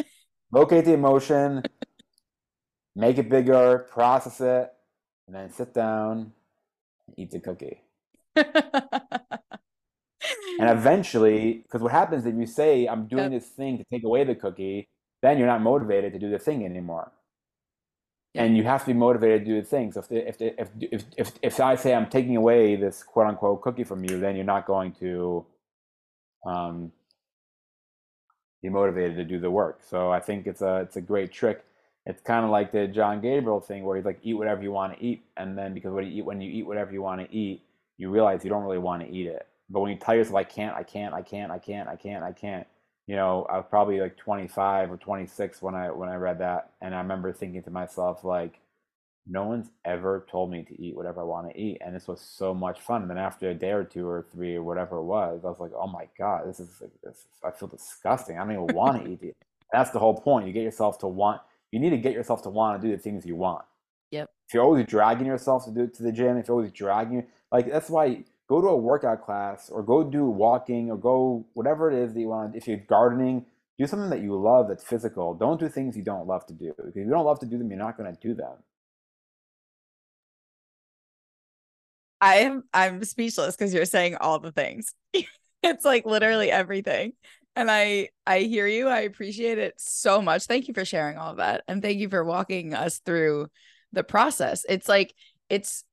[0.53, 1.63] Locate the emotion,
[2.95, 4.73] make it bigger, process it,
[5.27, 6.33] and then sit down
[7.07, 7.83] and eat the cookie.
[10.59, 13.43] And eventually, because what happens if you say, I'm doing Yep.
[13.43, 14.89] this thing to take away the cookie,
[15.23, 17.13] then you're not motivated to do the thing anymore.
[18.35, 19.93] And you have to be motivated to do the thing.
[19.93, 23.03] So if, the, if, the, if, if, if, if I say I'm taking away this
[23.03, 25.47] quote unquote cookie from you, then you're not going to
[26.47, 26.93] um,
[28.63, 29.81] be motivated to do the work.
[29.83, 31.65] So I think it's a, it's a great trick.
[32.05, 34.99] It's kind of like the John Gabriel thing where he's like, eat whatever you want
[34.99, 35.25] to eat.
[35.37, 37.63] And then because when you eat, when you eat whatever you want to eat,
[37.99, 39.47] you realize you don't really want to eat it.
[39.69, 42.23] But when you tell yourself, I can't, I can't, I can't, I can't, I can't,
[42.25, 42.67] I can't,
[43.07, 46.71] you know, I was probably like 25 or 26 when I when I read that,
[46.81, 48.61] and I remember thinking to myself like,
[49.29, 52.21] no one's ever told me to eat whatever I want to eat, and this was
[52.21, 53.03] so much fun.
[53.03, 55.61] And then after a day or two or three or whatever it was, I was
[55.61, 56.69] like, oh my god, this is,
[57.03, 58.39] this is I feel disgusting.
[58.39, 59.37] I don't even want to eat it.
[59.73, 60.47] That's the whole point.
[60.47, 61.41] You get yourself to want.
[61.73, 63.65] You need to get yourself to want to do the things you want.
[64.13, 64.31] Yep.
[64.49, 67.27] If you're always dragging yourself to do it to the gym, if you're always dragging,
[67.51, 71.91] like that's why go to a workout class or go do walking or go whatever
[71.91, 72.55] it is that you want.
[72.55, 73.45] If you're gardening,
[73.79, 75.35] do something that you love that's physical.
[75.35, 76.73] Don't do things you don't love to do.
[76.87, 78.55] If you don't love to do them, you're not going to do them.
[82.21, 84.95] I am I'm speechless because you're saying all the things.
[85.63, 87.13] it's like literally everything.
[87.55, 88.89] And I I hear you.
[88.89, 90.45] I appreciate it so much.
[90.45, 91.65] Thank you for sharing all of that.
[91.69, 93.49] And thank you for walking us through
[93.93, 94.65] the process.
[94.69, 95.15] It's like
[95.51, 95.85] it's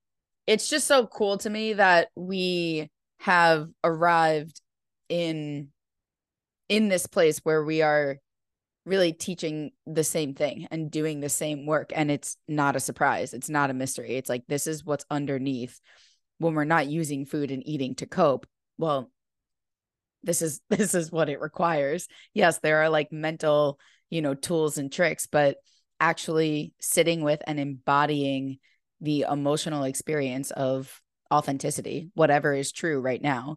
[0.47, 4.61] it's just so cool to me that we have arrived
[5.09, 5.69] in
[6.69, 8.17] in this place where we are
[8.85, 11.91] really teaching the same thing and doing the same work.
[11.95, 13.33] And it's not a surprise.
[13.33, 14.15] It's not a mystery.
[14.15, 15.79] It's like this is what's underneath
[16.39, 18.45] when we're not using food and eating to cope.
[18.77, 19.09] Well
[20.23, 22.07] this is this is what it requires.
[22.33, 23.79] Yes there are like mental
[24.09, 25.57] you know tools and tricks but
[25.99, 28.59] actually sitting with and embodying
[29.03, 33.55] the emotional experience of authenticity whatever is true right now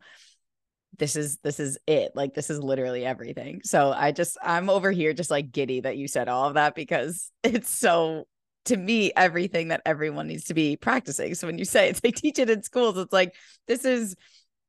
[0.98, 2.12] this is this is it.
[2.14, 3.61] Like this is literally everything.
[3.64, 6.74] So i just i'm over here just like giddy that you said all of that
[6.74, 8.26] because it's so
[8.66, 11.35] to me everything that everyone needs to be practicing.
[11.35, 13.35] So when you say it's they teach it in schools it's like
[13.66, 14.16] this is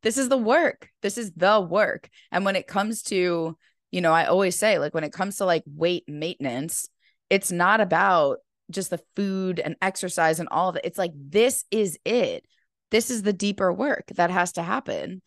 [0.04, 0.90] this is the work.
[1.02, 2.10] This is the work.
[2.32, 3.58] And when it comes to
[3.92, 6.90] you know i always say like when it comes to like weight maintenance
[7.30, 8.40] it's not about
[8.72, 12.46] just the food and exercise and all of it it's like this is it
[12.92, 15.22] this is the deeper work that has to happen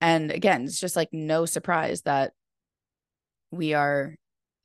[0.00, 2.32] and again, it's just like no surprise that
[3.50, 4.14] we are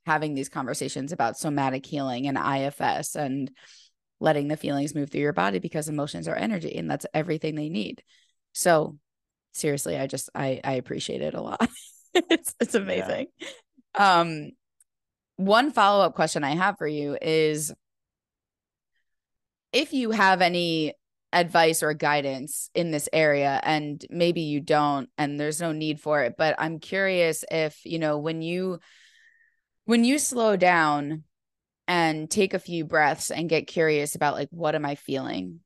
[0.06, 3.50] having these conversations about somatic healing and IFS and
[4.20, 7.68] letting the feelings move through your body because emotions are energy and that's everything they
[7.68, 8.02] need.
[8.52, 8.98] So
[9.52, 11.68] seriously, I just I I appreciate it a lot.
[12.14, 13.26] it's it's amazing.
[13.38, 14.20] Yeah.
[14.20, 14.50] Um
[15.36, 17.72] one follow-up question I have for you is
[19.74, 20.94] if you have any
[21.32, 26.22] advice or guidance in this area and maybe you don't and there's no need for
[26.22, 28.78] it but i'm curious if you know when you
[29.84, 31.24] when you slow down
[31.86, 35.60] and take a few breaths and get curious about like what am i feeling?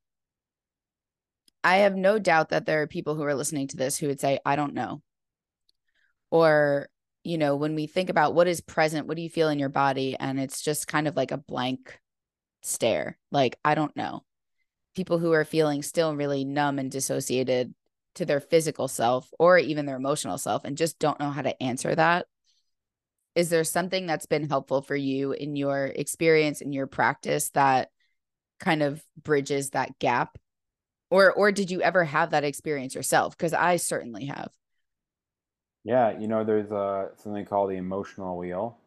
[1.64, 4.20] I have no doubt that there are people who are listening to this who would
[4.20, 5.02] say i don't know.
[6.30, 6.88] Or
[7.24, 9.68] you know when we think about what is present what do you feel in your
[9.68, 10.16] body?
[10.18, 12.00] And it's just kind of like a blank
[12.68, 13.18] stare.
[13.30, 14.24] Like i don't know.
[14.94, 17.74] People who are feeling still really numb and dissociated
[18.16, 21.62] to their physical self or even their emotional self and just don't know how to
[21.62, 22.26] answer that.
[23.34, 27.90] Is there something that's been helpful for you in your experience in your practice that
[28.58, 30.36] kind of bridges that gap?
[31.10, 33.36] Or or did you ever have that experience yourself?
[33.36, 34.50] Because i certainly have.
[35.84, 38.78] Yeah you know there's a something called the emotional wheel.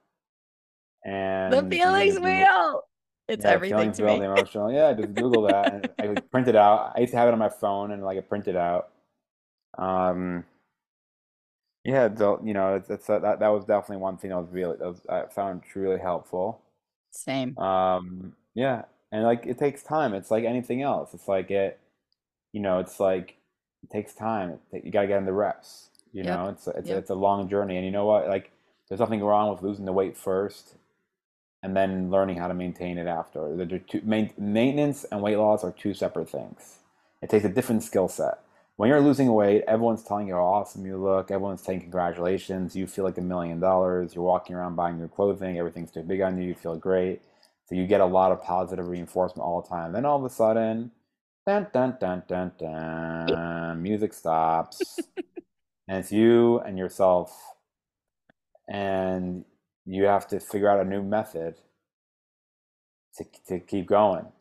[1.05, 2.83] And the feelings wheel
[3.31, 4.15] it's yeah, everything to me.
[4.17, 4.71] Emotional.
[4.71, 6.93] Yeah, just Google that and I like, print it out.
[6.95, 8.89] I used to have it on my phone and like I print it out.
[9.77, 10.45] Um,
[11.83, 14.49] yeah, the, you know, it's, it's uh, that that was definitely one thing that was
[14.51, 16.61] really that was, I found really helpful.
[17.11, 17.57] Same.
[17.57, 20.13] Um, yeah, and like it takes time.
[20.13, 21.13] It's like anything else.
[21.13, 21.79] It's like it,
[22.53, 23.37] you know, it's like
[23.83, 24.59] it takes time.
[24.71, 25.89] You gotta get in the reps.
[26.13, 26.35] You Yep.
[26.35, 26.97] know, it's it's Yep.
[26.99, 28.27] it's a long journey, and you know what?
[28.27, 28.51] Like,
[28.89, 30.75] there's nothing wrong with losing the weight first,
[31.63, 33.55] and then learning how to maintain it after.
[33.55, 36.79] The two, main, maintenance and weight loss are two separate things.
[37.21, 38.39] It takes a different skill set.
[38.77, 41.29] When you're losing weight, everyone's telling you how awesome you look.
[41.29, 42.75] Everyone's saying congratulations.
[42.75, 44.15] You feel like a million dollars.
[44.15, 45.59] You're walking around buying new clothing.
[45.59, 46.47] Everything's too big on you.
[46.47, 47.21] You feel great.
[47.67, 49.93] So you get a lot of positive reinforcement all the time.
[49.93, 50.91] Then all of a sudden,
[51.45, 54.99] dun dun dun dun dun, music stops,
[55.87, 57.55] and it's you and yourself,
[58.67, 59.45] and
[59.85, 61.59] you have to figure out a new method
[63.15, 64.31] to to keep going.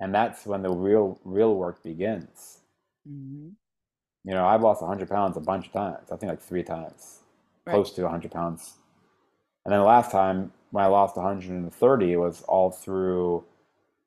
[0.00, 2.62] And that's when the real real work begins.
[3.06, 3.56] Mhm.
[4.24, 6.10] You know, I've lost 100 pounds a bunch of times.
[6.10, 7.22] I think like three times,
[7.66, 7.72] Right.
[7.74, 8.74] close to 100 pounds.
[9.64, 13.44] And then the last time when I lost 130, it was all through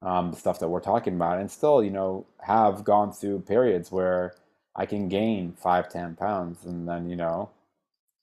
[0.02, 1.40] um, the stuff that we're talking about.
[1.40, 4.36] And still, you know, have gone through periods where
[4.76, 7.50] I can gain five, 10 pounds and then, you know,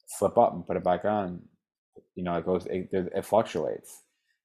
[0.09, 1.43] slip up and put it back on.
[2.17, 4.03] You know, it goes, it, it fluctuates.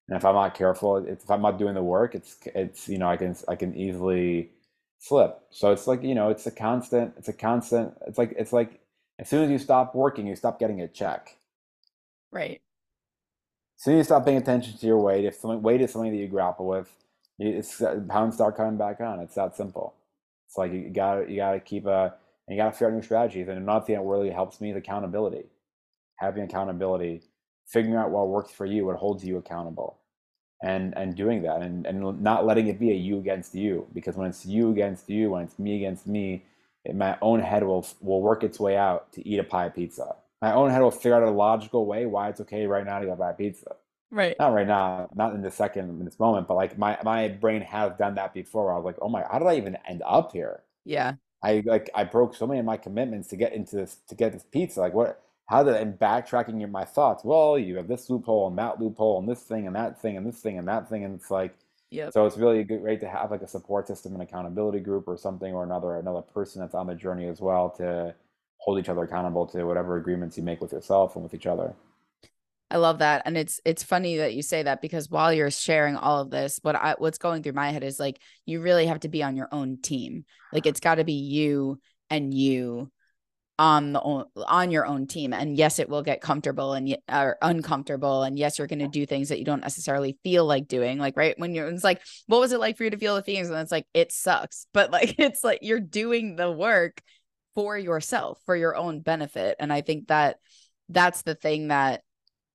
[0.08, 3.08] And if I'm not careful, if I'm not doing the work, it's, it's, you know,
[3.08, 4.52] I can, I can easily
[5.00, 5.40] slip.
[5.50, 8.82] So it's like, you know, it's a constant, it's a constant, it's like, it's like,
[9.20, 11.38] as soon as you stop working, you stop getting a check.
[12.32, 12.62] Right.
[13.78, 16.12] As soon as you stop paying attention to your weight, if something, weight is something
[16.12, 16.94] that you grapple with,
[17.40, 19.20] it's uh, pounds start coming back on.
[19.20, 19.96] It's that simple.
[20.48, 22.14] It's like you gotta, you gotta keep a,
[22.48, 23.48] and you gotta figure out new strategies.
[23.48, 25.46] And another thing that really helps me is accountability.
[26.18, 27.22] Having accountability,
[27.66, 29.98] figuring out what works for you, what holds you accountable,
[30.64, 33.88] and and doing that, and and not letting it be a you against you.
[33.94, 36.46] Because when it's you against you, when it's me against me,
[36.86, 39.76] it, my own head will will work its way out to eat a pie of
[39.76, 40.16] pizza.
[40.42, 43.06] My own head will figure out a logical way why it's okay right now to
[43.06, 43.76] go buy a pizza
[44.14, 44.36] Right.
[44.40, 47.62] not right now, not in this second, in this moment, but like my my brain
[47.62, 48.72] has done that before.
[48.72, 50.62] I was like, oh my, how did I even end up here?
[50.86, 51.14] Yeah.
[51.42, 54.32] I like I broke so many of my commitments to get into this to get
[54.32, 54.82] this pizza.
[54.82, 55.20] Like what?
[55.48, 57.24] How did I'm backtracking in my thoughts?
[57.24, 60.26] Well, you have this loophole and that loophole and this thing and that thing and
[60.26, 61.56] this thing and that thing, and it's like
[61.92, 62.14] Yep.
[62.14, 65.16] so it's really good, great to have like a support system, an accountability group or
[65.16, 68.16] something or another another person that's on the journey as well to
[68.58, 71.76] hold each other accountable to whatever agreements you make with yourself and with each other.
[72.72, 73.22] I love that.
[73.26, 76.60] And it's it's funny that you say that because while you're sharing all of this,
[76.64, 79.36] what I what's going through my head is like you really have to be on
[79.36, 80.26] your own team.
[80.52, 81.80] Like it's got to be you
[82.10, 82.92] and you
[83.64, 85.32] on the on your own team.
[85.32, 88.24] And yes, it will get comfortable and or uncomfortable.
[88.24, 91.00] And yes, you're going to do things that you don't necessarily feel like doing.
[91.00, 93.22] Like right when you're, it's like, what was it like for you to feel the
[93.22, 93.50] things?
[93.50, 97.02] And it's like it sucks, but like it's like you're doing the work
[97.56, 99.56] for yourself for your own benefit.
[99.60, 100.40] And I think that
[100.90, 102.02] that's the thing that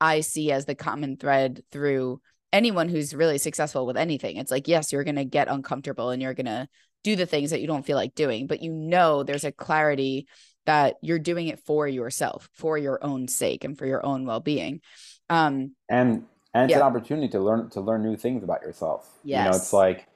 [0.02, 2.20] I see as the common thread through
[2.52, 4.36] anyone who's really successful with anything.
[4.36, 6.68] It's like, yes, you're going to get uncomfortable and you're going to
[7.02, 10.26] do the things that you don't feel like doing, but you know, there's a clarity
[10.68, 14.82] that you're doing it for yourself, for your own sake and for your own well-being.
[15.30, 16.76] Um, and and it's Yeah.
[16.76, 20.06] an opportunity to learn to learn new things about yourself you know it's like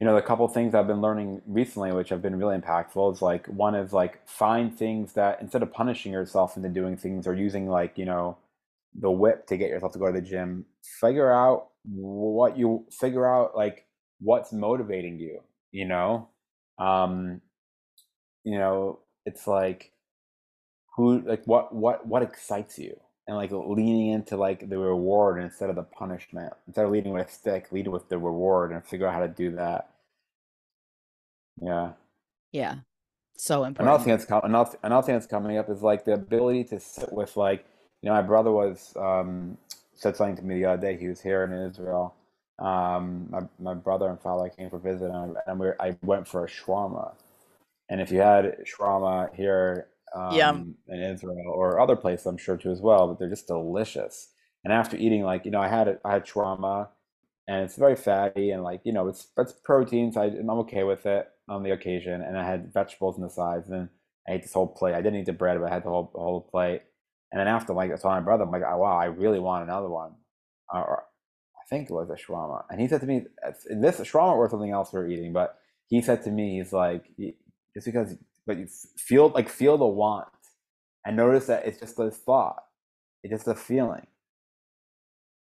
[0.00, 3.22] you know the couple things i've been learning recently which have been really impactful is
[3.22, 7.34] like one is like find things that instead of punishing yourself into doing things or
[7.34, 8.36] using like you know
[9.00, 10.66] the whip to get yourself to go to the gym
[11.00, 13.86] figure out what you figure out like
[14.20, 15.40] what's motivating you
[15.72, 16.28] you know
[16.78, 17.40] um
[18.44, 19.92] you know it's like
[20.96, 22.98] who like what what what excites you?
[23.26, 27.28] And like leaning into like the reward instead of the punishment instead of leading with
[27.28, 29.90] a stick lead with the reward and figure out how to do that.
[31.62, 31.92] Yeah.
[32.52, 32.76] Yeah.
[33.36, 34.02] So another important.
[34.04, 37.12] thing that's com- another, another thing that's coming up is like the ability to sit
[37.12, 37.64] with like
[38.02, 39.58] you know my brother was um
[39.94, 42.14] said something to me the other day he was here in Israel.
[42.58, 46.26] Um my, my brother and father came for visit and, I, and we I went
[46.26, 47.12] for a shawarma
[47.90, 49.88] and if you had shawarma here
[50.28, 50.66] Yum.
[50.66, 54.30] um in Israel or other places I'm sure too as well but they're just delicious.
[54.64, 56.88] And after eating like you know I had it I had shawarma
[57.48, 60.84] and it's very fatty and like you know it's it's protein so I, I'm okay
[60.84, 62.22] with it on the occasion.
[62.22, 63.88] And I had vegetables on the sides and
[64.28, 64.94] I ate this whole plate.
[64.94, 66.82] I didn't eat the bread but I had the whole whole plate.
[67.32, 69.64] And then after like I told my brother I'm like oh, wow I really want
[69.64, 70.12] another one.
[70.72, 71.04] Or
[71.58, 72.64] I think it was a shawarma.
[72.70, 73.24] And he said to me
[73.70, 77.06] this shawarma or something else we are eating but he said to me he's like
[77.18, 77.34] "Y-
[77.78, 78.16] just because
[78.46, 78.66] but you
[78.98, 80.28] feel like feel the want
[81.06, 82.64] and notice that it's just a thought
[83.22, 84.06] it's just a feeling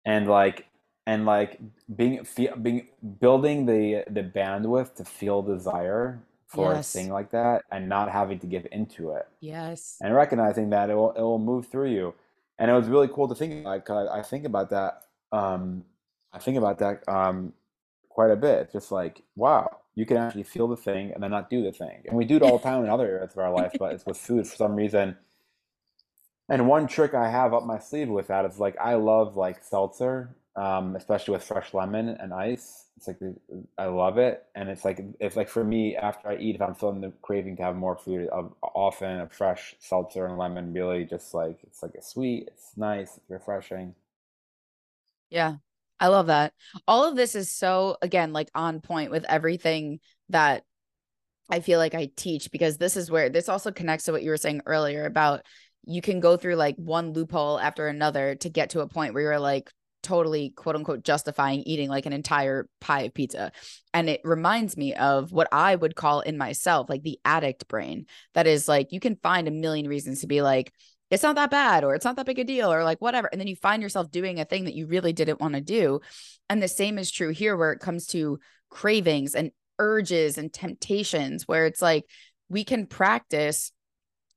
[0.05, 0.65] and like
[1.07, 1.59] and like
[1.95, 2.87] being feel, being
[3.19, 6.89] building the the bandwidth to feel desire for Yes.
[6.89, 9.97] a thing like that and not having to give into it Yes.
[10.01, 12.13] and recognizing that it will it will move through you
[12.59, 15.85] and it was really cool to think about 'cause I, I think about that um
[16.33, 17.53] I think about that um
[18.09, 21.49] quite a bit just like wow you can actually feel the thing and then not
[21.49, 22.03] do the thing.
[22.05, 24.05] And we do it all the time in other areas of our life, but it's
[24.05, 25.17] with food for some reason.
[26.47, 29.61] And one trick I have up my sleeve with that is like I love like
[29.61, 32.85] seltzer, um, especially with fresh lemon and ice.
[32.95, 33.17] It's like
[33.77, 36.75] I love it, and it's like it's like for me after I eat, if I'm
[36.75, 41.03] feeling the craving to have more food, I'll, often a fresh seltzer and lemon really
[41.05, 43.95] just like it's like a sweet, it's nice, refreshing.
[45.29, 45.57] Yeah,
[45.99, 46.53] I love that.
[46.87, 50.63] All of this is so, again, like on point with everything that
[51.49, 54.29] I feel like I teach because this is where this also connects to what you
[54.29, 55.41] were saying earlier about
[55.85, 59.23] you can go through like one loophole after another to get to a point where
[59.23, 59.71] you're like
[60.03, 63.51] totally quote unquote justifying eating like an entire pie of pizza.
[63.93, 68.05] And it reminds me of what I would call in myself like the addict brain
[68.33, 70.71] that is like you can find a million reasons to be like,
[71.11, 73.29] it's not that bad or it's not that big a deal or like whatever.
[73.31, 76.01] And then you find yourself doing a thing that you really didn't want to do.
[76.49, 78.39] And the same is true here where it comes to
[78.69, 82.05] cravings and urges and temptations, where it's like
[82.49, 83.71] we can practice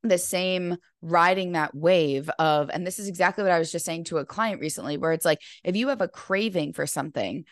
[0.03, 4.05] the same riding that wave of, and this is exactly what I was just saying
[4.05, 7.45] to a client recently, where it's like, if you have a craving for something,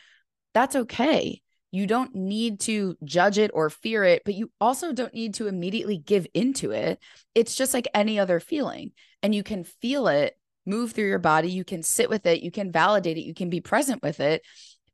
[0.52, 1.42] that's okay.
[1.70, 5.46] You don't need to judge it or fear it, but you also don't need to
[5.46, 6.98] immediately give into it.
[7.34, 8.90] It's just like any other feeling,
[9.22, 11.50] and you can feel it move through your body.
[11.50, 14.42] You can sit with it, you can validate it, you can be present with it.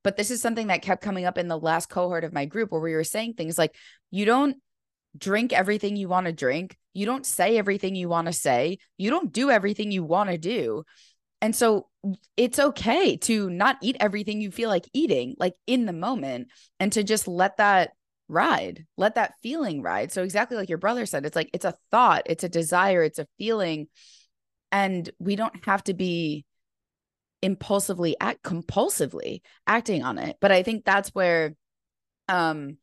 [0.02, 2.70] But this is something that kept coming up in the last cohort of my group
[2.70, 3.74] where we were saying things like,
[4.10, 4.56] you don't
[5.18, 6.76] drink everything you want to drink.
[6.94, 8.78] You don't say everything you want to say.
[8.96, 10.84] You don't do everything you want to do.
[11.42, 11.88] And so
[12.36, 16.48] it's okay to not eat everything you feel like eating, like in the moment,
[16.80, 17.90] and to just let that
[18.28, 20.12] ride, let that feeling ride.
[20.12, 23.18] So, exactly like your brother said, it's like it's a thought, it's a desire, it's
[23.18, 23.88] a feeling.
[24.72, 26.44] And we don't have to be
[27.42, 30.36] impulsively act compulsively acting on it.
[30.40, 31.54] But I think that's where
[32.28, 32.78] um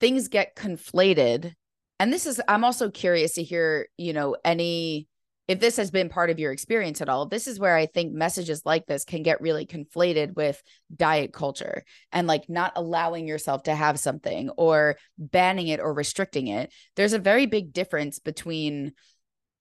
[0.00, 1.54] things get conflated.
[1.98, 5.08] And this is I'm also curious to hear, you know, any
[5.48, 8.12] if this has been part of your experience at all, this is where I think
[8.12, 10.62] messages like this can get really conflated with
[10.94, 16.46] diet culture and like not allowing yourself to have something or banning it or restricting
[16.46, 16.72] it.
[16.94, 18.92] There's a very big difference between,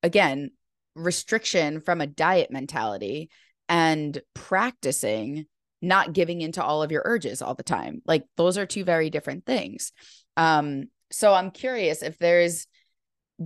[0.03, 0.51] again,
[0.95, 3.29] restriction from a diet mentality
[3.69, 5.45] and practicing
[5.81, 8.01] not giving into all of your urges all the time.
[8.05, 9.91] Like those are two very different things.
[10.37, 12.67] Um, so I'm curious if there's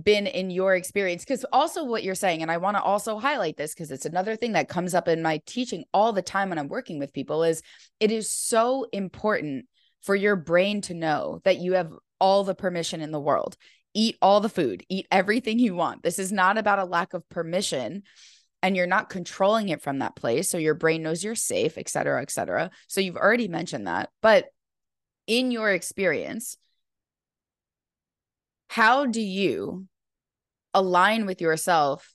[0.02, 3.56] been in your experience because also what you're saying and i want to also highlight
[3.56, 6.58] this because it's another thing that comes up in my teaching all the time when
[6.58, 7.62] i'm working with people is
[7.98, 9.64] it is so important
[10.02, 11.90] for your brain to know that you have
[12.20, 13.56] all the permission in the world
[13.96, 17.28] eat all the food eat everything you want this is not about a lack of
[17.28, 18.02] permission
[18.62, 21.88] and you're not controlling it from that place so your brain knows you're safe et
[21.88, 24.46] cetera et cetera so you've already mentioned that but
[25.26, 26.56] in your experience
[28.68, 29.86] how do you
[30.74, 32.14] align with yourself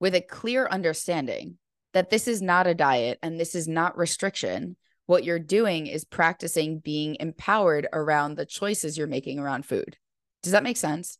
[0.00, 1.56] with a clear understanding
[1.94, 4.76] that this is not a diet and this is not restriction?
[5.06, 9.96] What you're doing is practicing being empowered around the choices you're making around food.
[10.44, 11.18] Does that make sense?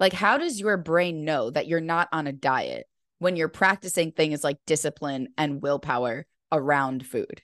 [0.00, 4.10] Like, how does your brain know that you're not on a diet when you're practicing
[4.10, 7.42] things like discipline and willpower around food?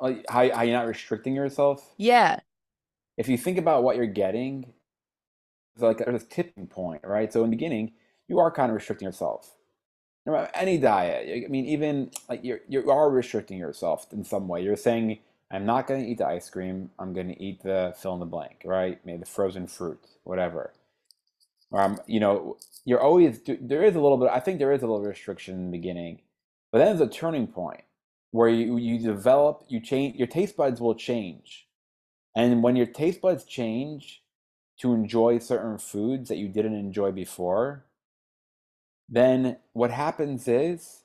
[0.00, 1.94] Oh, how, how you're not restricting yourself?
[1.98, 2.40] Yeah.
[3.18, 4.72] If you think about what you're getting,
[5.74, 7.30] it's like there's a tipping point, right?
[7.30, 7.92] So in the beginning,
[8.26, 9.54] you are kind of restricting yourself.
[10.54, 14.62] Any diet, I mean, even like you're you are restricting yourself in some way.
[14.62, 15.18] You're saying,
[15.52, 16.90] I'm not going to eat the ice cream.
[16.98, 18.98] I'm going to eat the fill in the blank, right?
[19.04, 20.72] Maybe the frozen fruit, whatever.
[21.70, 24.30] Or I'm, you know, you're always there is a little bit.
[24.30, 26.22] I think there is a little restriction in the beginning,
[26.70, 27.82] but then there's a turning point
[28.30, 30.16] where you you develop, you change.
[30.16, 31.68] Your taste buds will change,
[32.34, 34.22] and when your taste buds change,
[34.82, 37.84] to enjoy certain foods that you didn't enjoy before,
[39.08, 41.04] then what happens is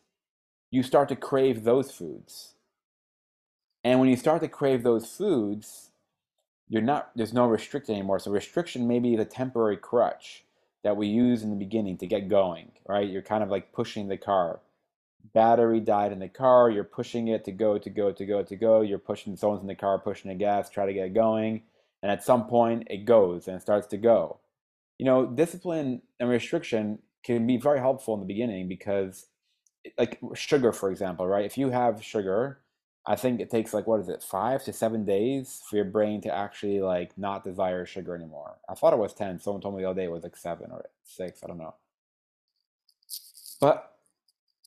[0.71, 2.55] you start to crave those foods.
[3.88, 5.91] And when you start to crave those foods,
[6.67, 8.19] you're not there's no restriction anymore.
[8.19, 10.43] So restriction may be the temporary crutch
[10.83, 13.07] that we use in the beginning to get going, right?
[13.09, 14.59] You're kind of like pushing the car.
[15.33, 18.55] Battery died in the car, you're pushing it to go, to go, to go, to
[18.57, 18.81] go.
[18.81, 21.61] You're pushing someone's in the car, pushing the gas, try to get going
[22.03, 24.39] and at some point it goes and it starts to go.
[24.97, 29.27] You know, discipline and restriction can be very helpful in the beginning because,
[29.97, 31.45] like sugar, for example, right?
[31.45, 32.59] If you have sugar,
[33.07, 36.21] I think it takes like what is it, five to seven days for your brain
[36.21, 38.57] to actually like not desire sugar anymore.
[38.69, 39.39] I thought it was ten.
[39.39, 41.43] Someone told me the other day it was like seven or six.
[41.43, 41.75] I don't know.
[43.59, 43.93] But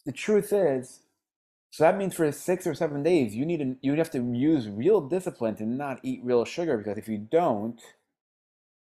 [0.07, 1.01] the truth is,
[1.71, 4.69] So that means for six or seven days, you need to you have to use
[4.69, 7.81] real discipline to not eat real sugar because if you don't,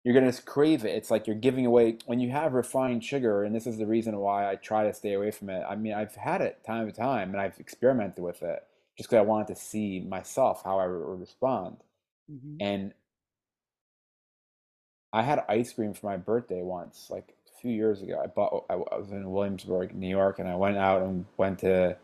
[0.05, 0.95] you're gonna crave it.
[0.97, 4.17] It's like you're giving away when you have refined sugar, and this is the reason
[4.19, 5.65] why I try to stay away from it.
[5.69, 8.65] I mean, I've had it time to time, and I've experimented with it
[8.99, 11.77] just because I wanted to see myself how I would respond.
[12.31, 12.57] Mm-hmm.
[12.61, 12.93] And
[15.13, 18.21] I had ice cream for my birthday once, like a few years ago.
[18.23, 18.67] I bought.
[18.69, 21.97] I was in Williamsburg, New York, and I went out and went to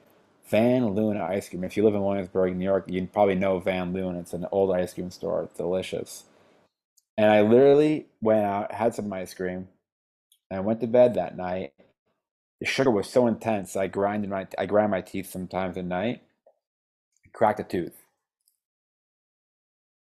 [0.49, 1.65] Van Leeuwen ice cream.
[1.65, 4.21] If you live in Williamsburg, New York, you probably know Van Leeuwen.
[4.21, 5.43] It's an old ice cream store.
[5.43, 6.25] It's delicious.
[7.19, 9.69] And I literally went out, had some ice cream,
[10.51, 11.73] and I went to bed that night.
[12.61, 16.23] The sugar was so intense, I grinded my I grind my teeth sometimes at night.
[17.35, 18.05] Cracked a tooth.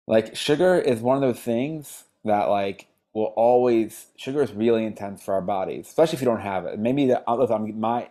[0.07, 5.21] Like sugar is one of those things that like will always sugar is really intense
[5.21, 6.79] for our bodies, especially if you don't have it.
[6.79, 8.09] Maybe the other my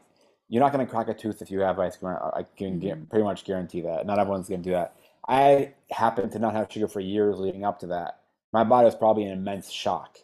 [0.49, 2.16] you're not going to crack a tooth if you have ice cream.
[2.35, 3.05] I can mm-hmm.
[3.05, 4.07] pretty much guarantee that.
[4.07, 4.95] Not everyone's going to do that.
[5.29, 8.21] I happened to not have sugar for years leading up to that.
[8.53, 10.19] My body was probably in immense shock.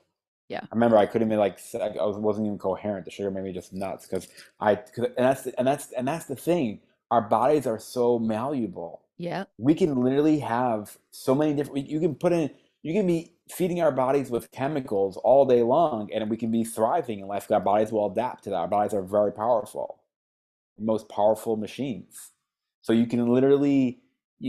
[0.49, 0.61] Yeah.
[0.63, 3.05] I remember I couldn't even like I wasn't even coherent.
[3.05, 4.29] The sugar made me just nuts because
[4.61, 6.81] I cause, and that's the, and that's and that's the thing.
[7.11, 9.03] Our bodies are so malleable.
[9.17, 9.45] Yeah.
[9.59, 11.89] We can literally have so many different.
[11.89, 12.51] You can put in.
[12.83, 16.65] You can be feeding our bodies with chemicals all day long, and we can be
[16.65, 17.51] thriving in life.
[17.51, 18.57] Our bodies will adapt to that.
[18.57, 20.01] Our bodies are very powerful
[20.79, 22.31] most powerful machines.
[22.83, 24.01] So you can literally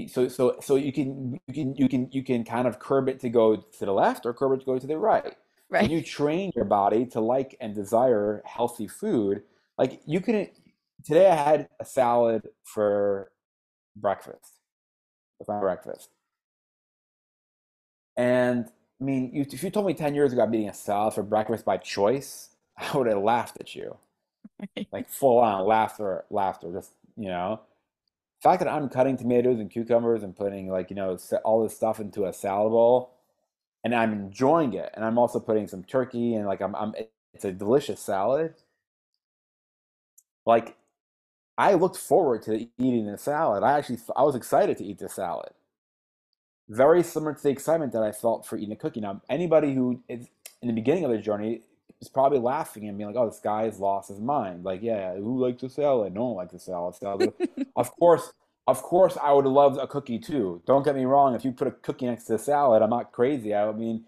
[0.08, 3.20] so so so you can you can you can you can kind of curb it
[3.22, 5.36] to go to the left or curb it to go to the right.
[5.68, 5.90] Right.
[5.90, 9.44] you train your body to like and desire healthy food.
[9.78, 10.48] Like you can
[11.06, 13.32] today I had a salad for
[13.96, 14.54] breakfast.
[15.40, 16.10] With my breakfast.
[18.18, 18.66] And
[19.02, 21.24] I mean, you, if you told me 10 years ago I'm eating a salad for
[21.24, 23.98] breakfast by choice, I would have laughed at you.
[24.92, 26.72] like full on laughter, laughter.
[26.74, 27.62] Just you know,
[28.42, 31.76] the fact that I'm cutting tomatoes and cucumbers and putting like you know all this
[31.76, 33.12] stuff into a salad bowl,
[33.84, 36.94] and I'm enjoying it, and I'm also putting some turkey and like I'm, I'm
[37.34, 38.56] it's a delicious salad.
[40.46, 40.78] Like,
[41.58, 43.64] I looked forward to eating the salad.
[43.64, 45.52] I actually I was excited to eat the salad.
[46.68, 49.00] Very similar to the excitement that I felt for eating a cookie.
[49.00, 50.28] Now, anybody who is
[50.62, 51.62] in the beginning of their journey
[52.02, 55.16] is probably laughing and being like, "Oh, this guy has lost his mind." Like, yeah,
[55.16, 56.14] who likes a salad?
[56.14, 56.96] No one likes a salad.
[56.96, 57.34] salad.
[57.76, 58.34] of course,
[58.68, 60.62] of course, I would love a cookie too.
[60.66, 61.36] Don't get me wrong.
[61.36, 63.54] If you put a cookie next to the salad, I'm not crazy.
[63.54, 64.06] I mean,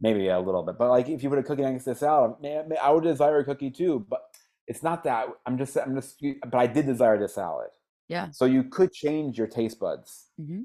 [0.00, 2.34] maybe a little bit, but like if you put a cookie next to the salad,
[2.42, 4.04] man, I would desire a cookie too.
[4.08, 4.22] But
[4.66, 5.28] it's not that.
[5.46, 7.70] I'm just, I'm just, but I did desire the salad.
[8.08, 8.30] Yeah.
[8.30, 10.62] So you could change your taste buds, mm-hmm.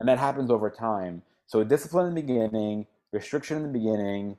[0.00, 1.22] and that happens over time.
[1.46, 4.38] So discipline in the beginning, restriction in the beginning,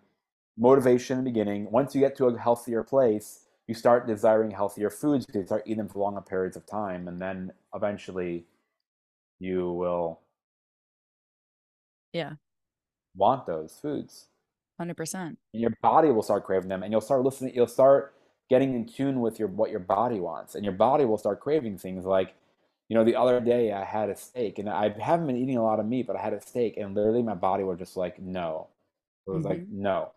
[0.58, 1.70] motivation in the beginning.
[1.70, 5.64] Once you get to a healthier place, you start desiring healthier foods because you start
[5.66, 8.46] eating them for longer periods of time, and then eventually,
[9.40, 10.20] you will,
[12.12, 12.34] yeah,
[13.16, 14.30] want those foods.
[14.80, 15.38] Hundred percent.
[15.54, 17.54] And your body will start craving them, and you'll start listening.
[17.54, 18.15] You'll start
[18.50, 21.78] getting in tune with your what your body wants, and your body will start craving
[21.78, 22.36] things like
[22.88, 25.64] you know, the other day I had a steak and I haven't been eating a
[25.64, 28.22] lot of meat, but I had a steak and literally my body was just like,
[28.22, 28.68] no.
[29.28, 29.50] It was mm-hmm.
[29.50, 30.12] like, no.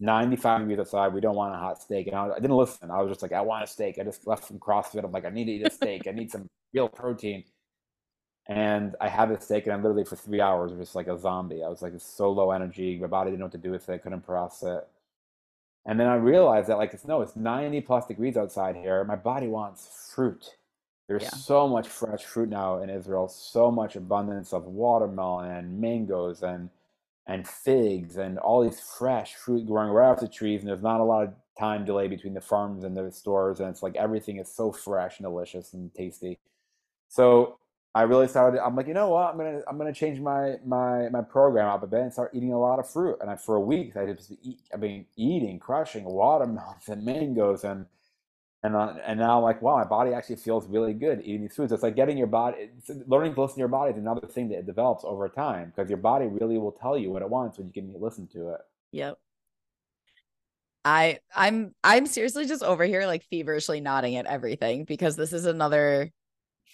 [0.00, 1.14] 95 degrees outside.
[1.14, 2.08] We don't want a hot steak.
[2.08, 2.90] And I, I, didn't listen.
[2.90, 3.98] I was just like, I want a steak.
[3.98, 5.04] I just left from CrossFit.
[5.04, 6.06] I'm like, I need to eat a steak.
[6.06, 7.44] I need some real protein.
[8.48, 11.16] And I had the steak, and I literally for three hours was just like a
[11.16, 11.62] zombie.
[11.62, 12.98] I was like so low energy.
[12.98, 13.92] My body didn't know what to do with it.
[13.92, 14.88] I couldn't process it.
[15.86, 19.02] And then I realized that like it's no, it's 90 plus degrees outside here.
[19.04, 20.56] My body wants fruit.
[21.08, 21.30] There's yeah.
[21.30, 23.28] so much fresh fruit now in Israel.
[23.28, 26.70] So much abundance of watermelon and mangoes and
[27.26, 31.00] and figs and all these fresh fruit growing right off the trees and there's not
[31.00, 34.38] a lot of time delay between the farms and the stores and it's like everything
[34.38, 36.38] is so fresh and delicious and tasty
[37.08, 37.58] so
[37.94, 41.08] i really started i'm like you know what i'm gonna i'm gonna change my my
[41.10, 43.56] my program up a bit and start eating a lot of fruit and I, for
[43.56, 47.86] a week i just eat i mean eating crushing watermelons and mangoes and
[48.62, 51.56] and uh, and now I'm like, wow, my body actually feels really good eating these
[51.56, 51.72] foods.
[51.72, 52.70] It's like getting your body,
[53.06, 55.90] learning to listen to your body is another thing that it develops over time because
[55.90, 58.60] your body really will tell you what it wants when you can listen to it.
[58.92, 59.18] Yep.
[60.84, 65.46] I I'm I'm seriously just over here like feverishly nodding at everything because this is
[65.46, 66.12] another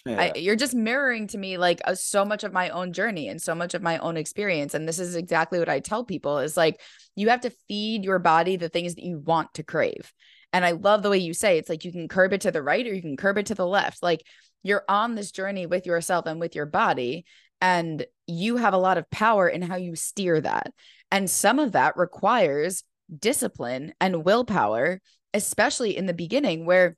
[0.05, 0.31] yeah.
[0.35, 3.41] I, you're just mirroring to me like a, so much of my own journey and
[3.41, 6.55] so much of my own experience and this is exactly what I tell people is
[6.55, 6.79] like
[7.15, 10.11] you have to feed your body the things that you want to crave
[10.51, 12.63] and I love the way you say it's like you can curb it to the
[12.63, 14.01] right or you can curb it to the left.
[14.01, 14.23] Like
[14.63, 17.25] you're on this journey with yourself and with your body,
[17.61, 20.73] and you have a lot of power in how you steer that.
[21.11, 22.83] And some of that requires
[23.17, 25.01] discipline and willpower,
[25.33, 26.95] especially in the beginning, where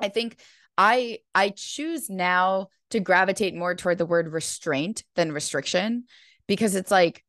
[0.00, 0.40] I think
[0.78, 6.04] I I choose now to gravitate more toward the word restraint than restriction
[6.46, 7.24] because it's like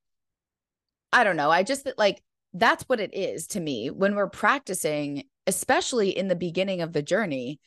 [1.12, 1.52] I don't know.
[1.52, 2.24] I just like
[2.54, 7.02] that's what it is to me when we're practicing, especially in the beginning of the
[7.02, 7.60] journey.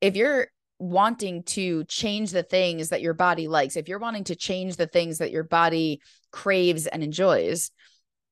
[0.00, 4.36] If you're wanting to change the things that your body likes, if you're wanting to
[4.36, 7.70] change the things that your body craves and enjoys,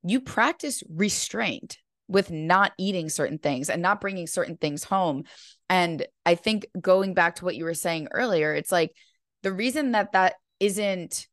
[0.03, 1.79] you practice restraint
[2.09, 5.25] with not eating certain things and not bringing certain things home.
[5.73, 8.95] And I think going back to what you were saying earlier, it's like
[9.43, 11.27] the reason that that isn't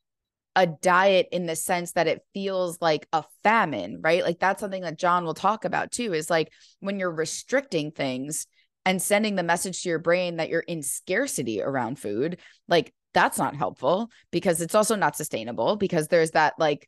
[0.55, 4.23] a diet in the sense that it feels like a famine, right?
[4.23, 8.47] Like that's something that Jon will talk about too is like when you're restricting things
[8.85, 13.37] and sending the message to your brain that you're in scarcity around food, like that's
[13.37, 16.87] not helpful because it's also not sustainable because there's that like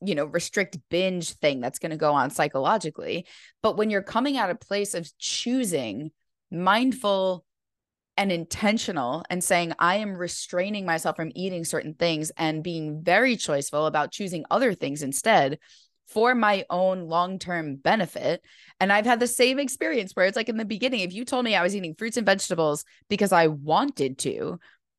[0.00, 3.26] you know restrict binge thing that's going to go on psychologically
[3.62, 6.12] but when you're coming at a place of choosing
[6.50, 7.44] mindful
[8.16, 13.36] and intentional and saying i am restraining myself from eating certain things and being very
[13.36, 15.58] choiceful about choosing other things instead
[16.08, 18.42] for my own long-term benefit.
[18.80, 21.44] And i've had the same experience where it's like in the beginning if you told
[21.44, 24.58] me i was eating fruits and vegetables because i wanted to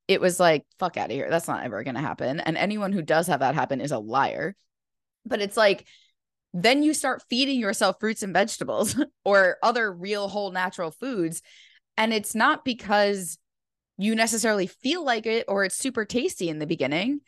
[0.10, 1.30] it was like fuck out of here.
[1.30, 2.40] That's not ever going to happen.
[2.40, 4.56] And anyone who does have that happen is a liar.
[5.24, 5.88] But it's like,
[6.54, 8.96] then you start feeding yourself fruits and vegetables
[9.26, 11.42] or other real whole natural foods.
[11.98, 13.38] And it's not because
[13.98, 17.22] you necessarily feel like it or it's super tasty in the beginning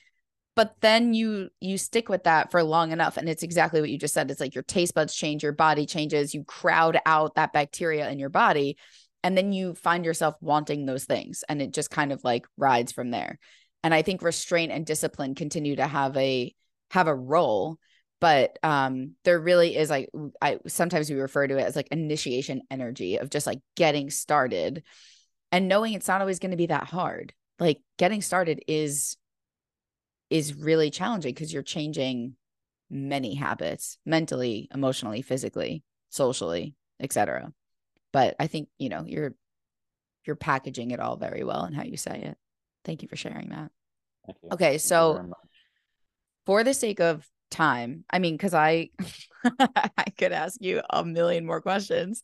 [0.55, 3.17] but then you you stick with that for long enough.
[3.17, 4.29] And it's exactly what you just said.
[4.29, 8.19] It's like your taste buds change your body changes you crowd out that bacteria in
[8.19, 8.77] your body
[9.23, 12.91] and then you find yourself wanting those things and it just kind of like rides
[12.91, 13.39] from there.
[13.83, 16.53] And i think restraint and discipline continue to have a
[16.91, 17.77] have a role
[18.21, 20.09] but um there really is like
[20.41, 24.83] i sometimes we refer to it as like initiation energy of just like getting started
[25.51, 27.33] and knowing it's not always going to be that hard.
[27.59, 29.17] Like getting started is
[30.29, 32.35] is really challenging because you're changing
[32.89, 37.53] many habits mentally emotionally physically socially etc
[38.11, 39.33] but i think you know you're
[40.25, 42.37] you're packaging it all very well and how you say it.
[42.83, 43.71] Thank you for sharing that.
[44.51, 45.31] Okay so
[46.45, 48.03] for the sake of time.
[48.09, 48.89] I mean, because I
[49.43, 52.23] I could ask you a million more questions,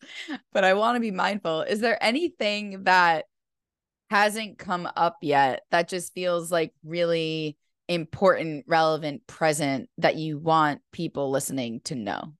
[0.52, 1.62] but I want to be mindful.
[1.62, 3.26] Is there anything that
[4.10, 7.58] hasn't come up yet that just feels like really
[7.88, 12.34] important, relevant, present that you want people listening to know?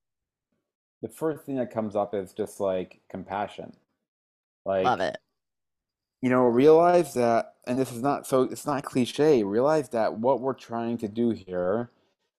[1.02, 3.74] The first thing that comes up is just like compassion.
[4.66, 5.18] Like love it.
[6.22, 10.42] You know, realize that and this is not so it's not cliche, realize that what
[10.42, 11.92] we're trying to do here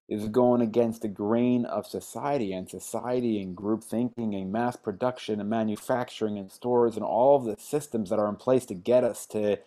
[0.09, 5.39] is going against the grain of society and society and group thinking and mass production
[5.41, 9.05] and manufacturing and stores and all of the systems that are in place to get
[9.05, 9.59] us to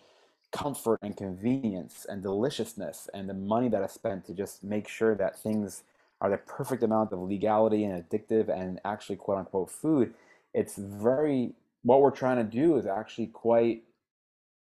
[0.50, 5.14] comfort and convenience and deliciousness and the money that is spent to just make sure
[5.14, 5.84] that things
[6.20, 10.12] are the perfect amount of legality and addictive and actually quote unquote food
[10.52, 11.52] it's very
[11.84, 13.82] what we're trying to do is actually quite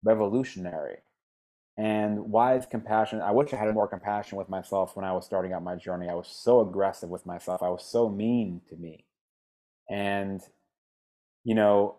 [0.05, 0.99] revolutionary
[1.77, 3.21] and is compassion?
[3.21, 6.09] I wish I had more compassion with myself when I was starting out my journey.
[6.09, 7.63] I was so aggressive with myself.
[7.63, 9.05] I was so mean to me.
[9.89, 10.41] And,
[11.45, 11.97] you know,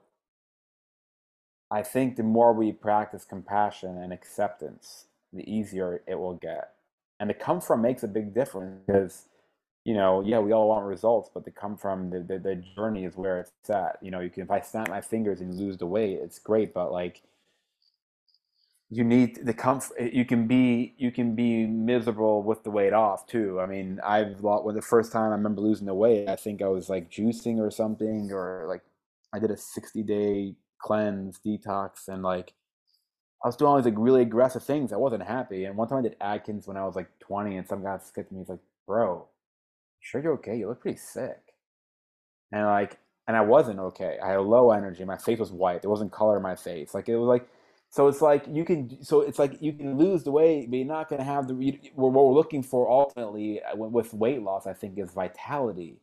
[1.71, 6.73] I think the more we practice compassion and acceptance, the easier it will get.
[7.19, 9.25] And the come from makes a big difference because,
[9.85, 13.05] you know, yeah, we all want results, but the come from the, the, the journey
[13.05, 13.97] is where it's at.
[14.01, 16.73] You know, you can, if I snap my fingers and lose the weight, it's great,
[16.73, 17.21] but like,
[18.93, 23.25] you need the comfort you can be you can be miserable with the weight off
[23.25, 23.59] too.
[23.59, 26.61] I mean i've lost when the first time i remember losing the weight i think
[26.61, 28.81] i was like juicing or something or like
[29.33, 32.53] i did a 60 day cleanse detox and like
[33.43, 34.91] i was doing all these like really aggressive things.
[34.91, 35.65] I wasn't happy.
[35.65, 38.25] And one time i did atkins when i was like 20 and some guy to
[38.31, 39.25] me he's like bro
[40.01, 40.57] sure you're okay?
[40.57, 41.39] You look pretty sick.
[42.51, 44.17] And like and i wasn't okay.
[44.21, 45.05] I had low energy.
[45.05, 45.81] My face was white.
[45.81, 46.93] There wasn't color in my face.
[46.93, 47.47] Like it was like
[47.91, 50.85] so it's like you can, so it's like you can lose the weight, but you're
[50.85, 51.53] not going to have the.
[51.93, 55.99] What we're looking for ultimately uh, with weight loss, I think, is vitality,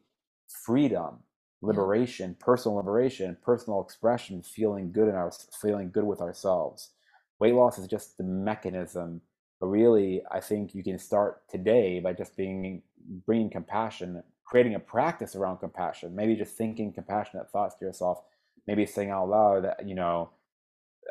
[0.47, 1.21] freedom,
[1.63, 5.33] liberation, personal liberation, personal expression, feeling good in our,
[5.63, 6.91] feeling good with ourselves.
[7.39, 9.23] Weight loss is just the mechanism,
[9.59, 12.83] but really, I think you can start today by just being
[13.25, 16.15] bringing compassion, creating a practice around compassion.
[16.15, 18.21] Maybe just thinking compassionate thoughts to yourself.
[18.67, 20.29] Maybe saying out loud that you know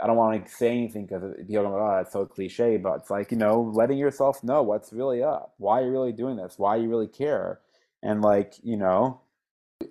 [0.01, 2.97] I don't want to say anything because people are like, oh, that's so cliche, but
[2.97, 6.55] it's like, you know, letting yourself know what's really up, why you're really doing this,
[6.57, 7.61] why you really care.
[8.03, 9.21] And like, you know,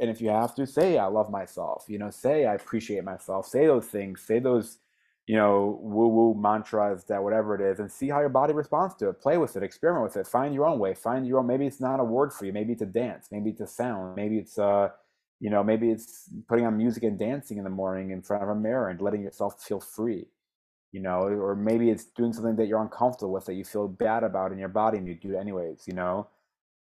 [0.01, 3.47] and if you have to say, I love myself, you know, say, I appreciate myself,
[3.47, 4.79] say those things, say those,
[5.27, 8.95] you know, woo woo mantras that whatever it is, and see how your body responds
[8.97, 9.21] to it.
[9.21, 11.47] Play with it, experiment with it, find your own way, find your own.
[11.47, 12.53] Maybe it's not a word for you.
[12.53, 13.29] Maybe it's a dance.
[13.33, 14.15] Maybe it's a sound.
[14.15, 14.91] Maybe it's uh,
[15.41, 18.49] you know, maybe it's putting on music and dancing in the morning in front of
[18.49, 20.27] a mirror and letting yourself feel free.
[20.93, 24.23] You know, or maybe it's doing something that you're uncomfortable with that you feel bad
[24.25, 25.83] about in your body and you do it anyways.
[25.87, 26.29] You know,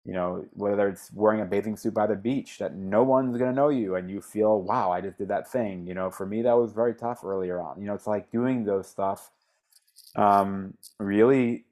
[0.04, 3.50] you know, whether it's wearing a bathing suit by the beach that no one's going
[3.50, 5.86] to know you and you feel, wow, I just did that thing.
[5.86, 7.80] You know, for me, that was very tough earlier on.
[7.80, 9.30] You know, it's like doing those stuff
[10.14, 11.64] um, really,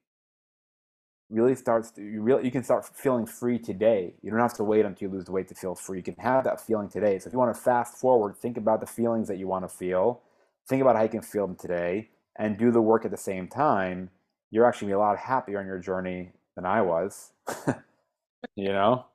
[1.33, 4.14] really starts to, you really, you can start feeling free today.
[4.22, 5.99] You don't have to wait until you lose the weight to feel free.
[5.99, 7.18] You can have that feeling today.
[7.18, 9.68] So if you want to fast forward, think about the feelings that you want to
[9.68, 10.20] feel,
[10.68, 13.49] think about how you can feel them today and do the work at the same
[13.49, 14.11] time.
[14.51, 17.33] You're actually be a lot happier on your journey than I was.
[18.55, 19.07] you know?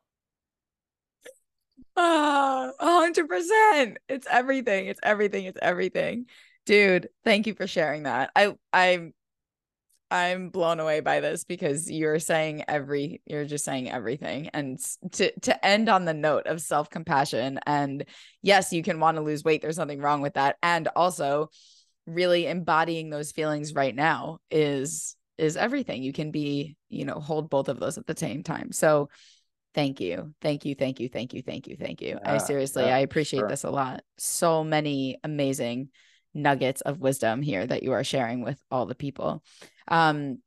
[1.96, 3.98] Ah, hundred percent.
[4.08, 4.88] It's everything.
[4.88, 5.46] It's everything.
[5.46, 6.26] It's everything.
[6.66, 8.32] Dude, thank you for sharing that.
[8.36, 9.14] I I'm
[10.10, 14.80] I'm blown away by this because you're saying every you're just saying everything and
[15.14, 18.06] to to end on the note of self-compassion and
[18.42, 21.50] yes, you can want to lose weight, there's nothing wrong with that and also
[22.06, 26.02] really embodying those feelings right now is is everything.
[26.02, 28.72] You can be, you know, hold both of those at the same time.
[28.72, 29.10] So
[29.76, 30.34] thank you.
[30.42, 30.74] Thank you.
[30.74, 31.10] Thank you.
[31.10, 31.42] Thank you.
[31.44, 31.76] Thank you.
[31.76, 32.18] Thank you.
[32.24, 33.50] Yeah, I seriously, yeah, I appreciate sure.
[33.50, 34.04] this a lot.
[34.18, 35.90] So many amazing
[36.34, 39.44] nuggets of wisdom here that you are sharing with all the people.
[39.88, 40.40] Um,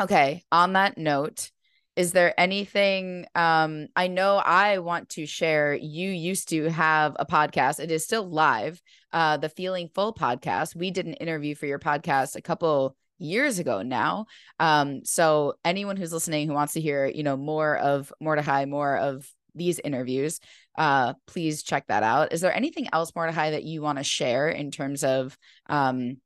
[0.00, 0.44] okay.
[0.50, 1.50] On that note,
[1.96, 7.26] is there anything um, i know i want to share you used to have a
[7.26, 8.80] podcast it is still live
[9.12, 13.58] uh, the feeling full podcast we did an interview for your podcast a couple years
[13.58, 14.26] ago now.
[14.58, 18.96] Um, so anyone who's listening who wants to hear, you know, more of Mordechai, more
[18.96, 19.28] of
[19.58, 20.40] these interviews,
[20.76, 22.32] uh, please check that out.
[22.32, 25.36] Is there anything else, Mordechai, that you want to share in terms of
[25.68, 26.18] um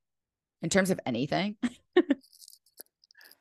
[0.62, 1.56] in terms of anything?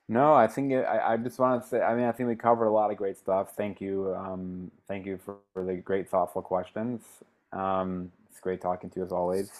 [0.09, 2.35] no, I think it, I, I just want to say, I mean, I think we
[2.35, 3.55] covered a lot of great stuff.
[3.55, 4.13] Thank you.
[4.17, 7.01] Um, thank you for, for the great, thoughtful questions.
[7.53, 9.51] Um, it's great talking to you as always.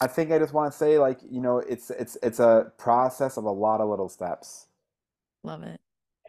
[0.00, 3.36] I think I just want to say, like, you know, it's it's it's a process
[3.36, 4.66] of a lot of little steps.
[5.42, 5.80] Love it.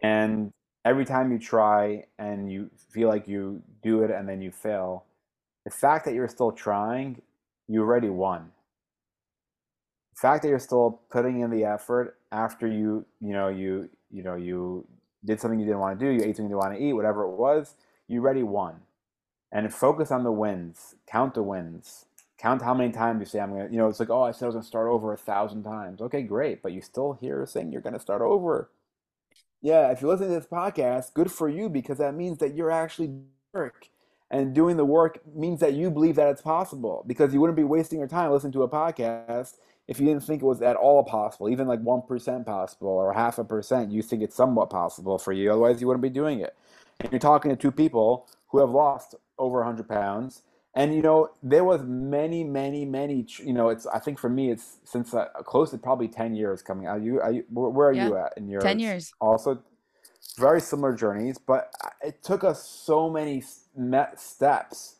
[0.03, 0.53] And
[0.87, 5.05] every time you try and you feel like you do it and then you fail,
[5.65, 7.21] the fact that you're still trying,
[7.67, 8.51] you already won.
[10.13, 14.23] The fact that you're still putting in the effort after you, you know, you you
[14.23, 14.87] know, you
[15.25, 16.93] did something you didn't want to do, you ate something you didn't want to eat,
[16.93, 17.75] whatever it was,
[18.07, 18.75] you already won.
[19.51, 22.05] And focus on the wins, count the wins
[22.37, 23.67] count how many times you say I'm gonna.
[23.71, 26.01] You know, it's like, oh, I said I was gonna start over a thousand times.
[26.01, 28.69] Okay, great, but you still hear saying you're gonna start over.
[29.61, 32.71] Yeah, if you're listening to this podcast, good for you because that means that you're
[32.71, 33.11] actually
[33.53, 33.89] work.
[34.29, 37.63] And doing the work means that you believe that it's possible because you wouldn't be
[37.63, 39.55] wasting your time listening to a podcast
[39.87, 43.37] if you didn't think it was at all possible, even like 1% possible or half
[43.39, 43.91] a percent.
[43.91, 46.55] You think it's somewhat possible for you, otherwise, you wouldn't be doing it.
[46.99, 50.43] And you're talking to two people who have lost over 100 pounds
[50.77, 54.51] and you know there was many many many you know it's i think for me
[54.51, 57.93] it's since uh, close to probably 10 years coming are you, are you where are
[57.93, 58.07] yeah.
[58.07, 59.61] you at in your 10 years also
[60.37, 63.43] very similar journeys but it took us so many
[64.15, 64.95] steps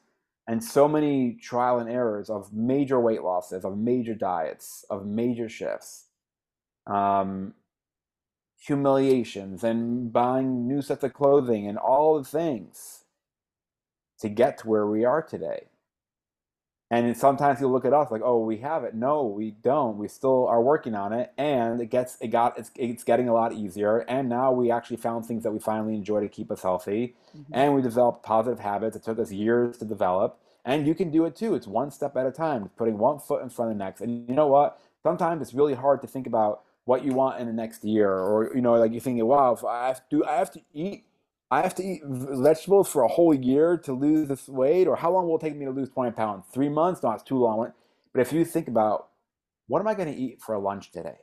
[0.48, 5.48] and so many trial and errors of major weight losses of major diets of major
[5.48, 6.06] shifts
[6.88, 7.54] um,
[8.60, 13.04] humiliations and buying new sets of clothing and all the things
[14.20, 15.68] to get to where we are today.
[16.90, 18.96] And sometimes you look at us like, oh, we have it.
[18.96, 19.98] No, we don't.
[19.98, 23.34] We still are working on it, and it gets it got it's, it's getting a
[23.34, 24.00] lot easier.
[24.08, 27.54] And now we actually found things that we finally enjoy to keep us healthy, mm-hmm.
[27.54, 28.96] and we developed positive habits.
[28.96, 31.56] It took us years to develop, and you can do it too.
[31.56, 34.00] It's one step at a time, putting one foot in front of the next.
[34.00, 34.80] And you know what?
[35.04, 38.50] Sometimes it's really hard to think about what you want in the next year, or
[38.56, 41.07] you know, like you're thinking, wow, if I have to, I have to eat
[41.50, 45.12] I have to eat vegetables for a whole year to lose this weight, or how
[45.12, 46.46] long will it take me to lose 20 pounds?
[46.54, 47.02] Three months?
[47.02, 47.72] No, it's too long.
[48.14, 49.10] But if you think about
[49.68, 51.18] what am I going to eat for lunch today?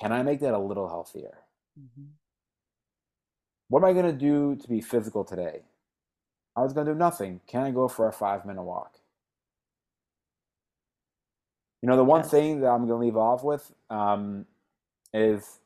[0.00, 1.38] Can I make that a little healthier?
[1.78, 2.06] Mm-hmm.
[3.68, 5.62] What am I going to do to be physical today?
[6.56, 7.40] I was going to do nothing.
[7.46, 8.98] Can I go for a five minute walk?
[11.82, 12.30] You know, the one yes.
[12.30, 14.46] thing that I'm going to leave off with um,
[15.12, 15.60] is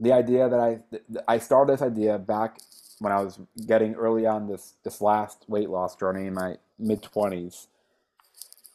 [0.00, 0.80] the idea that I
[1.28, 2.58] I started this idea back
[2.98, 7.02] when I was getting early on this this last weight loss journey in my mid
[7.02, 7.68] twenties,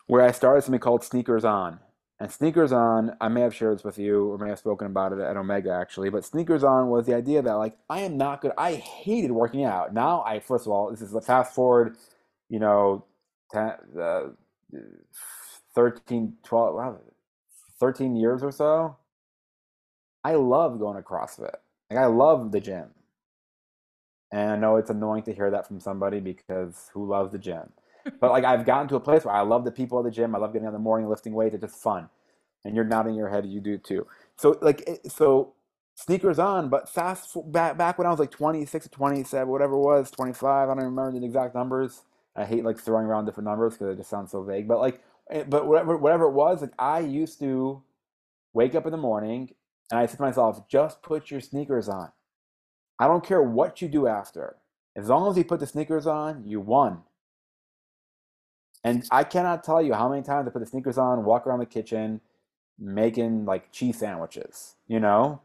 [0.07, 1.79] where I started something called Sneakers On.
[2.17, 5.11] And Sneakers On, I may have shared this with you, or may have spoken about
[5.11, 6.09] it at Omega actually.
[6.09, 8.53] But Sneakers On was the idea that like I am not good.
[8.57, 9.93] I hated working out.
[9.93, 11.97] Now I first of all, this is a fast forward,
[12.49, 13.03] you know,
[13.51, 14.21] 10, uh,
[15.73, 16.99] 13, 12,
[17.79, 18.95] 13 years or so,
[20.25, 21.53] I love going to CrossFit.
[21.91, 22.89] Like I love the gym.
[24.31, 27.71] And I know it's annoying to hear that from somebody because who loves the gym?
[28.19, 30.33] but like I've gotten to a place where I love the people at the gym.
[30.33, 31.53] I love getting in the morning, lifting weights.
[31.53, 32.09] It's just fun.
[32.63, 34.07] And you're nodding your head, you do too.
[34.35, 35.53] So like so
[35.93, 39.79] sneakers on, but fast back back when I was like 26 or 27, whatever it
[39.79, 42.01] was, 25, I don't remember the exact numbers.
[42.35, 44.67] I hate like throwing around different numbers because it just sounds so vague.
[44.67, 47.83] But like, eh, but whatever whatever it was, like I used to
[48.53, 49.51] wake up in the morning
[49.91, 52.11] and I said to myself, just put your sneakers on.
[52.99, 54.57] I don't care what you do after.
[54.95, 57.03] As long as you put the sneakers on, you won.
[58.83, 61.59] And I cannot tell you how many times I put the sneakers on, walk around
[61.59, 62.21] the kitchen,
[62.79, 65.41] making like cheese sandwiches, you know?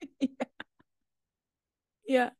[0.20, 0.28] yeah.
[2.06, 2.30] yeah.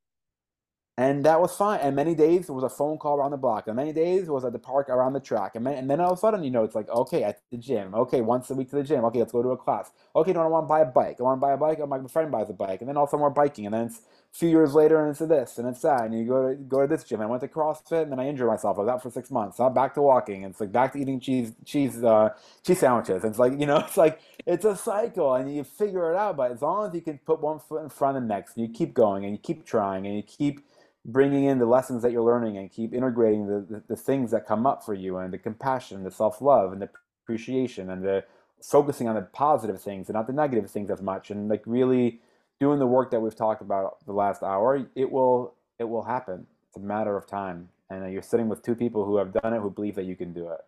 [0.99, 1.79] And that was fine.
[1.79, 3.69] And many days there was a phone call around the block.
[3.69, 5.55] And many days it was at the park around the track.
[5.55, 7.95] And, and then all of a sudden, you know, it's like, okay, at the gym.
[7.95, 9.05] Okay, once a week to the gym.
[9.05, 9.93] Okay, let's go to a class.
[10.17, 11.19] Okay, no, I want to buy a bike.
[11.21, 11.79] I want to buy a bike.
[11.81, 12.81] Oh, my friend buys a bike.
[12.81, 13.67] And then also more biking.
[13.67, 16.03] And then it's a few years later and it's this and it's that.
[16.03, 17.21] And you go to go to this gym.
[17.21, 18.77] I went to CrossFit and then I injured myself.
[18.77, 19.61] I was out for six months.
[19.61, 20.43] I'm back to walking.
[20.43, 22.31] And it's like back to eating cheese cheese uh,
[22.67, 23.23] cheese sandwiches.
[23.23, 26.37] And it's like, you know, it's like it's a cycle and you figure it out.
[26.37, 28.67] But as long as you can put one foot in front of the next and
[28.67, 30.61] you keep going and you keep trying and you keep
[31.05, 34.47] bringing in the lessons that you're learning and keep integrating the, the, the things that
[34.47, 36.91] come up for you and the compassion, the self love, and the
[37.25, 38.25] appreciation, and the
[38.63, 42.21] focusing on the positive things and not the negative things as much, and like really
[42.61, 46.47] doing the work that we've talked about the last hour, it will it will happen.
[46.69, 49.55] It's a matter of time, and uh, you're sitting with two people who have done
[49.55, 50.61] it, who believe that you can do it.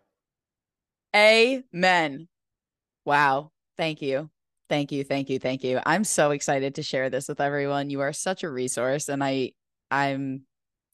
[1.14, 2.28] Amen.
[3.04, 3.50] Wow.
[3.76, 4.30] Thank you.
[4.68, 5.02] Thank you.
[5.02, 5.40] Thank you.
[5.40, 5.80] Thank you.
[5.84, 7.90] I'm so excited to share this with everyone.
[7.90, 9.08] You are such a resource.
[9.08, 9.52] And I
[9.90, 10.42] I'm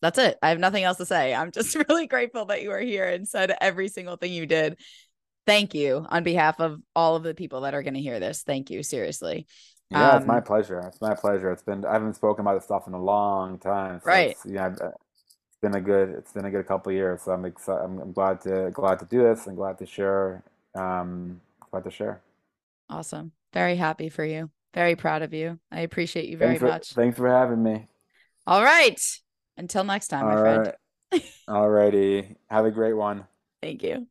[0.02, 0.38] that's it.
[0.42, 1.34] I have nothing else to say.
[1.34, 4.78] I'm just really grateful that you are here and said every single thing you did.
[5.46, 8.42] Thank you on behalf of all of the people that are going to hear this.
[8.42, 8.82] Thank you.
[8.82, 9.46] Seriously.
[9.90, 10.80] Yeah, um, it's my um, pleasure.
[10.80, 11.52] It's my pleasure.
[11.52, 14.00] It's been I haven't spoken about this stuff in a long time.
[14.00, 14.36] So right.
[14.44, 17.22] yeah, it's been a good it's been a good couple years.
[17.22, 17.84] So I'm excited.
[17.84, 20.42] I'm, I'm, glad to glad to do this and glad to share.
[20.74, 21.40] Um,
[21.70, 22.20] glad to share.
[22.90, 23.32] Awesome.
[23.52, 24.50] Very happy for you.
[24.74, 25.58] Very proud of you.
[25.70, 26.92] I appreciate you very thanks for, much.
[26.92, 27.86] Thanks for having me.
[28.46, 29.00] All right.
[29.56, 30.72] Until next time, All my friend.
[31.48, 32.36] All righty.
[32.48, 33.26] Have a great one.
[33.62, 34.06] Thank you.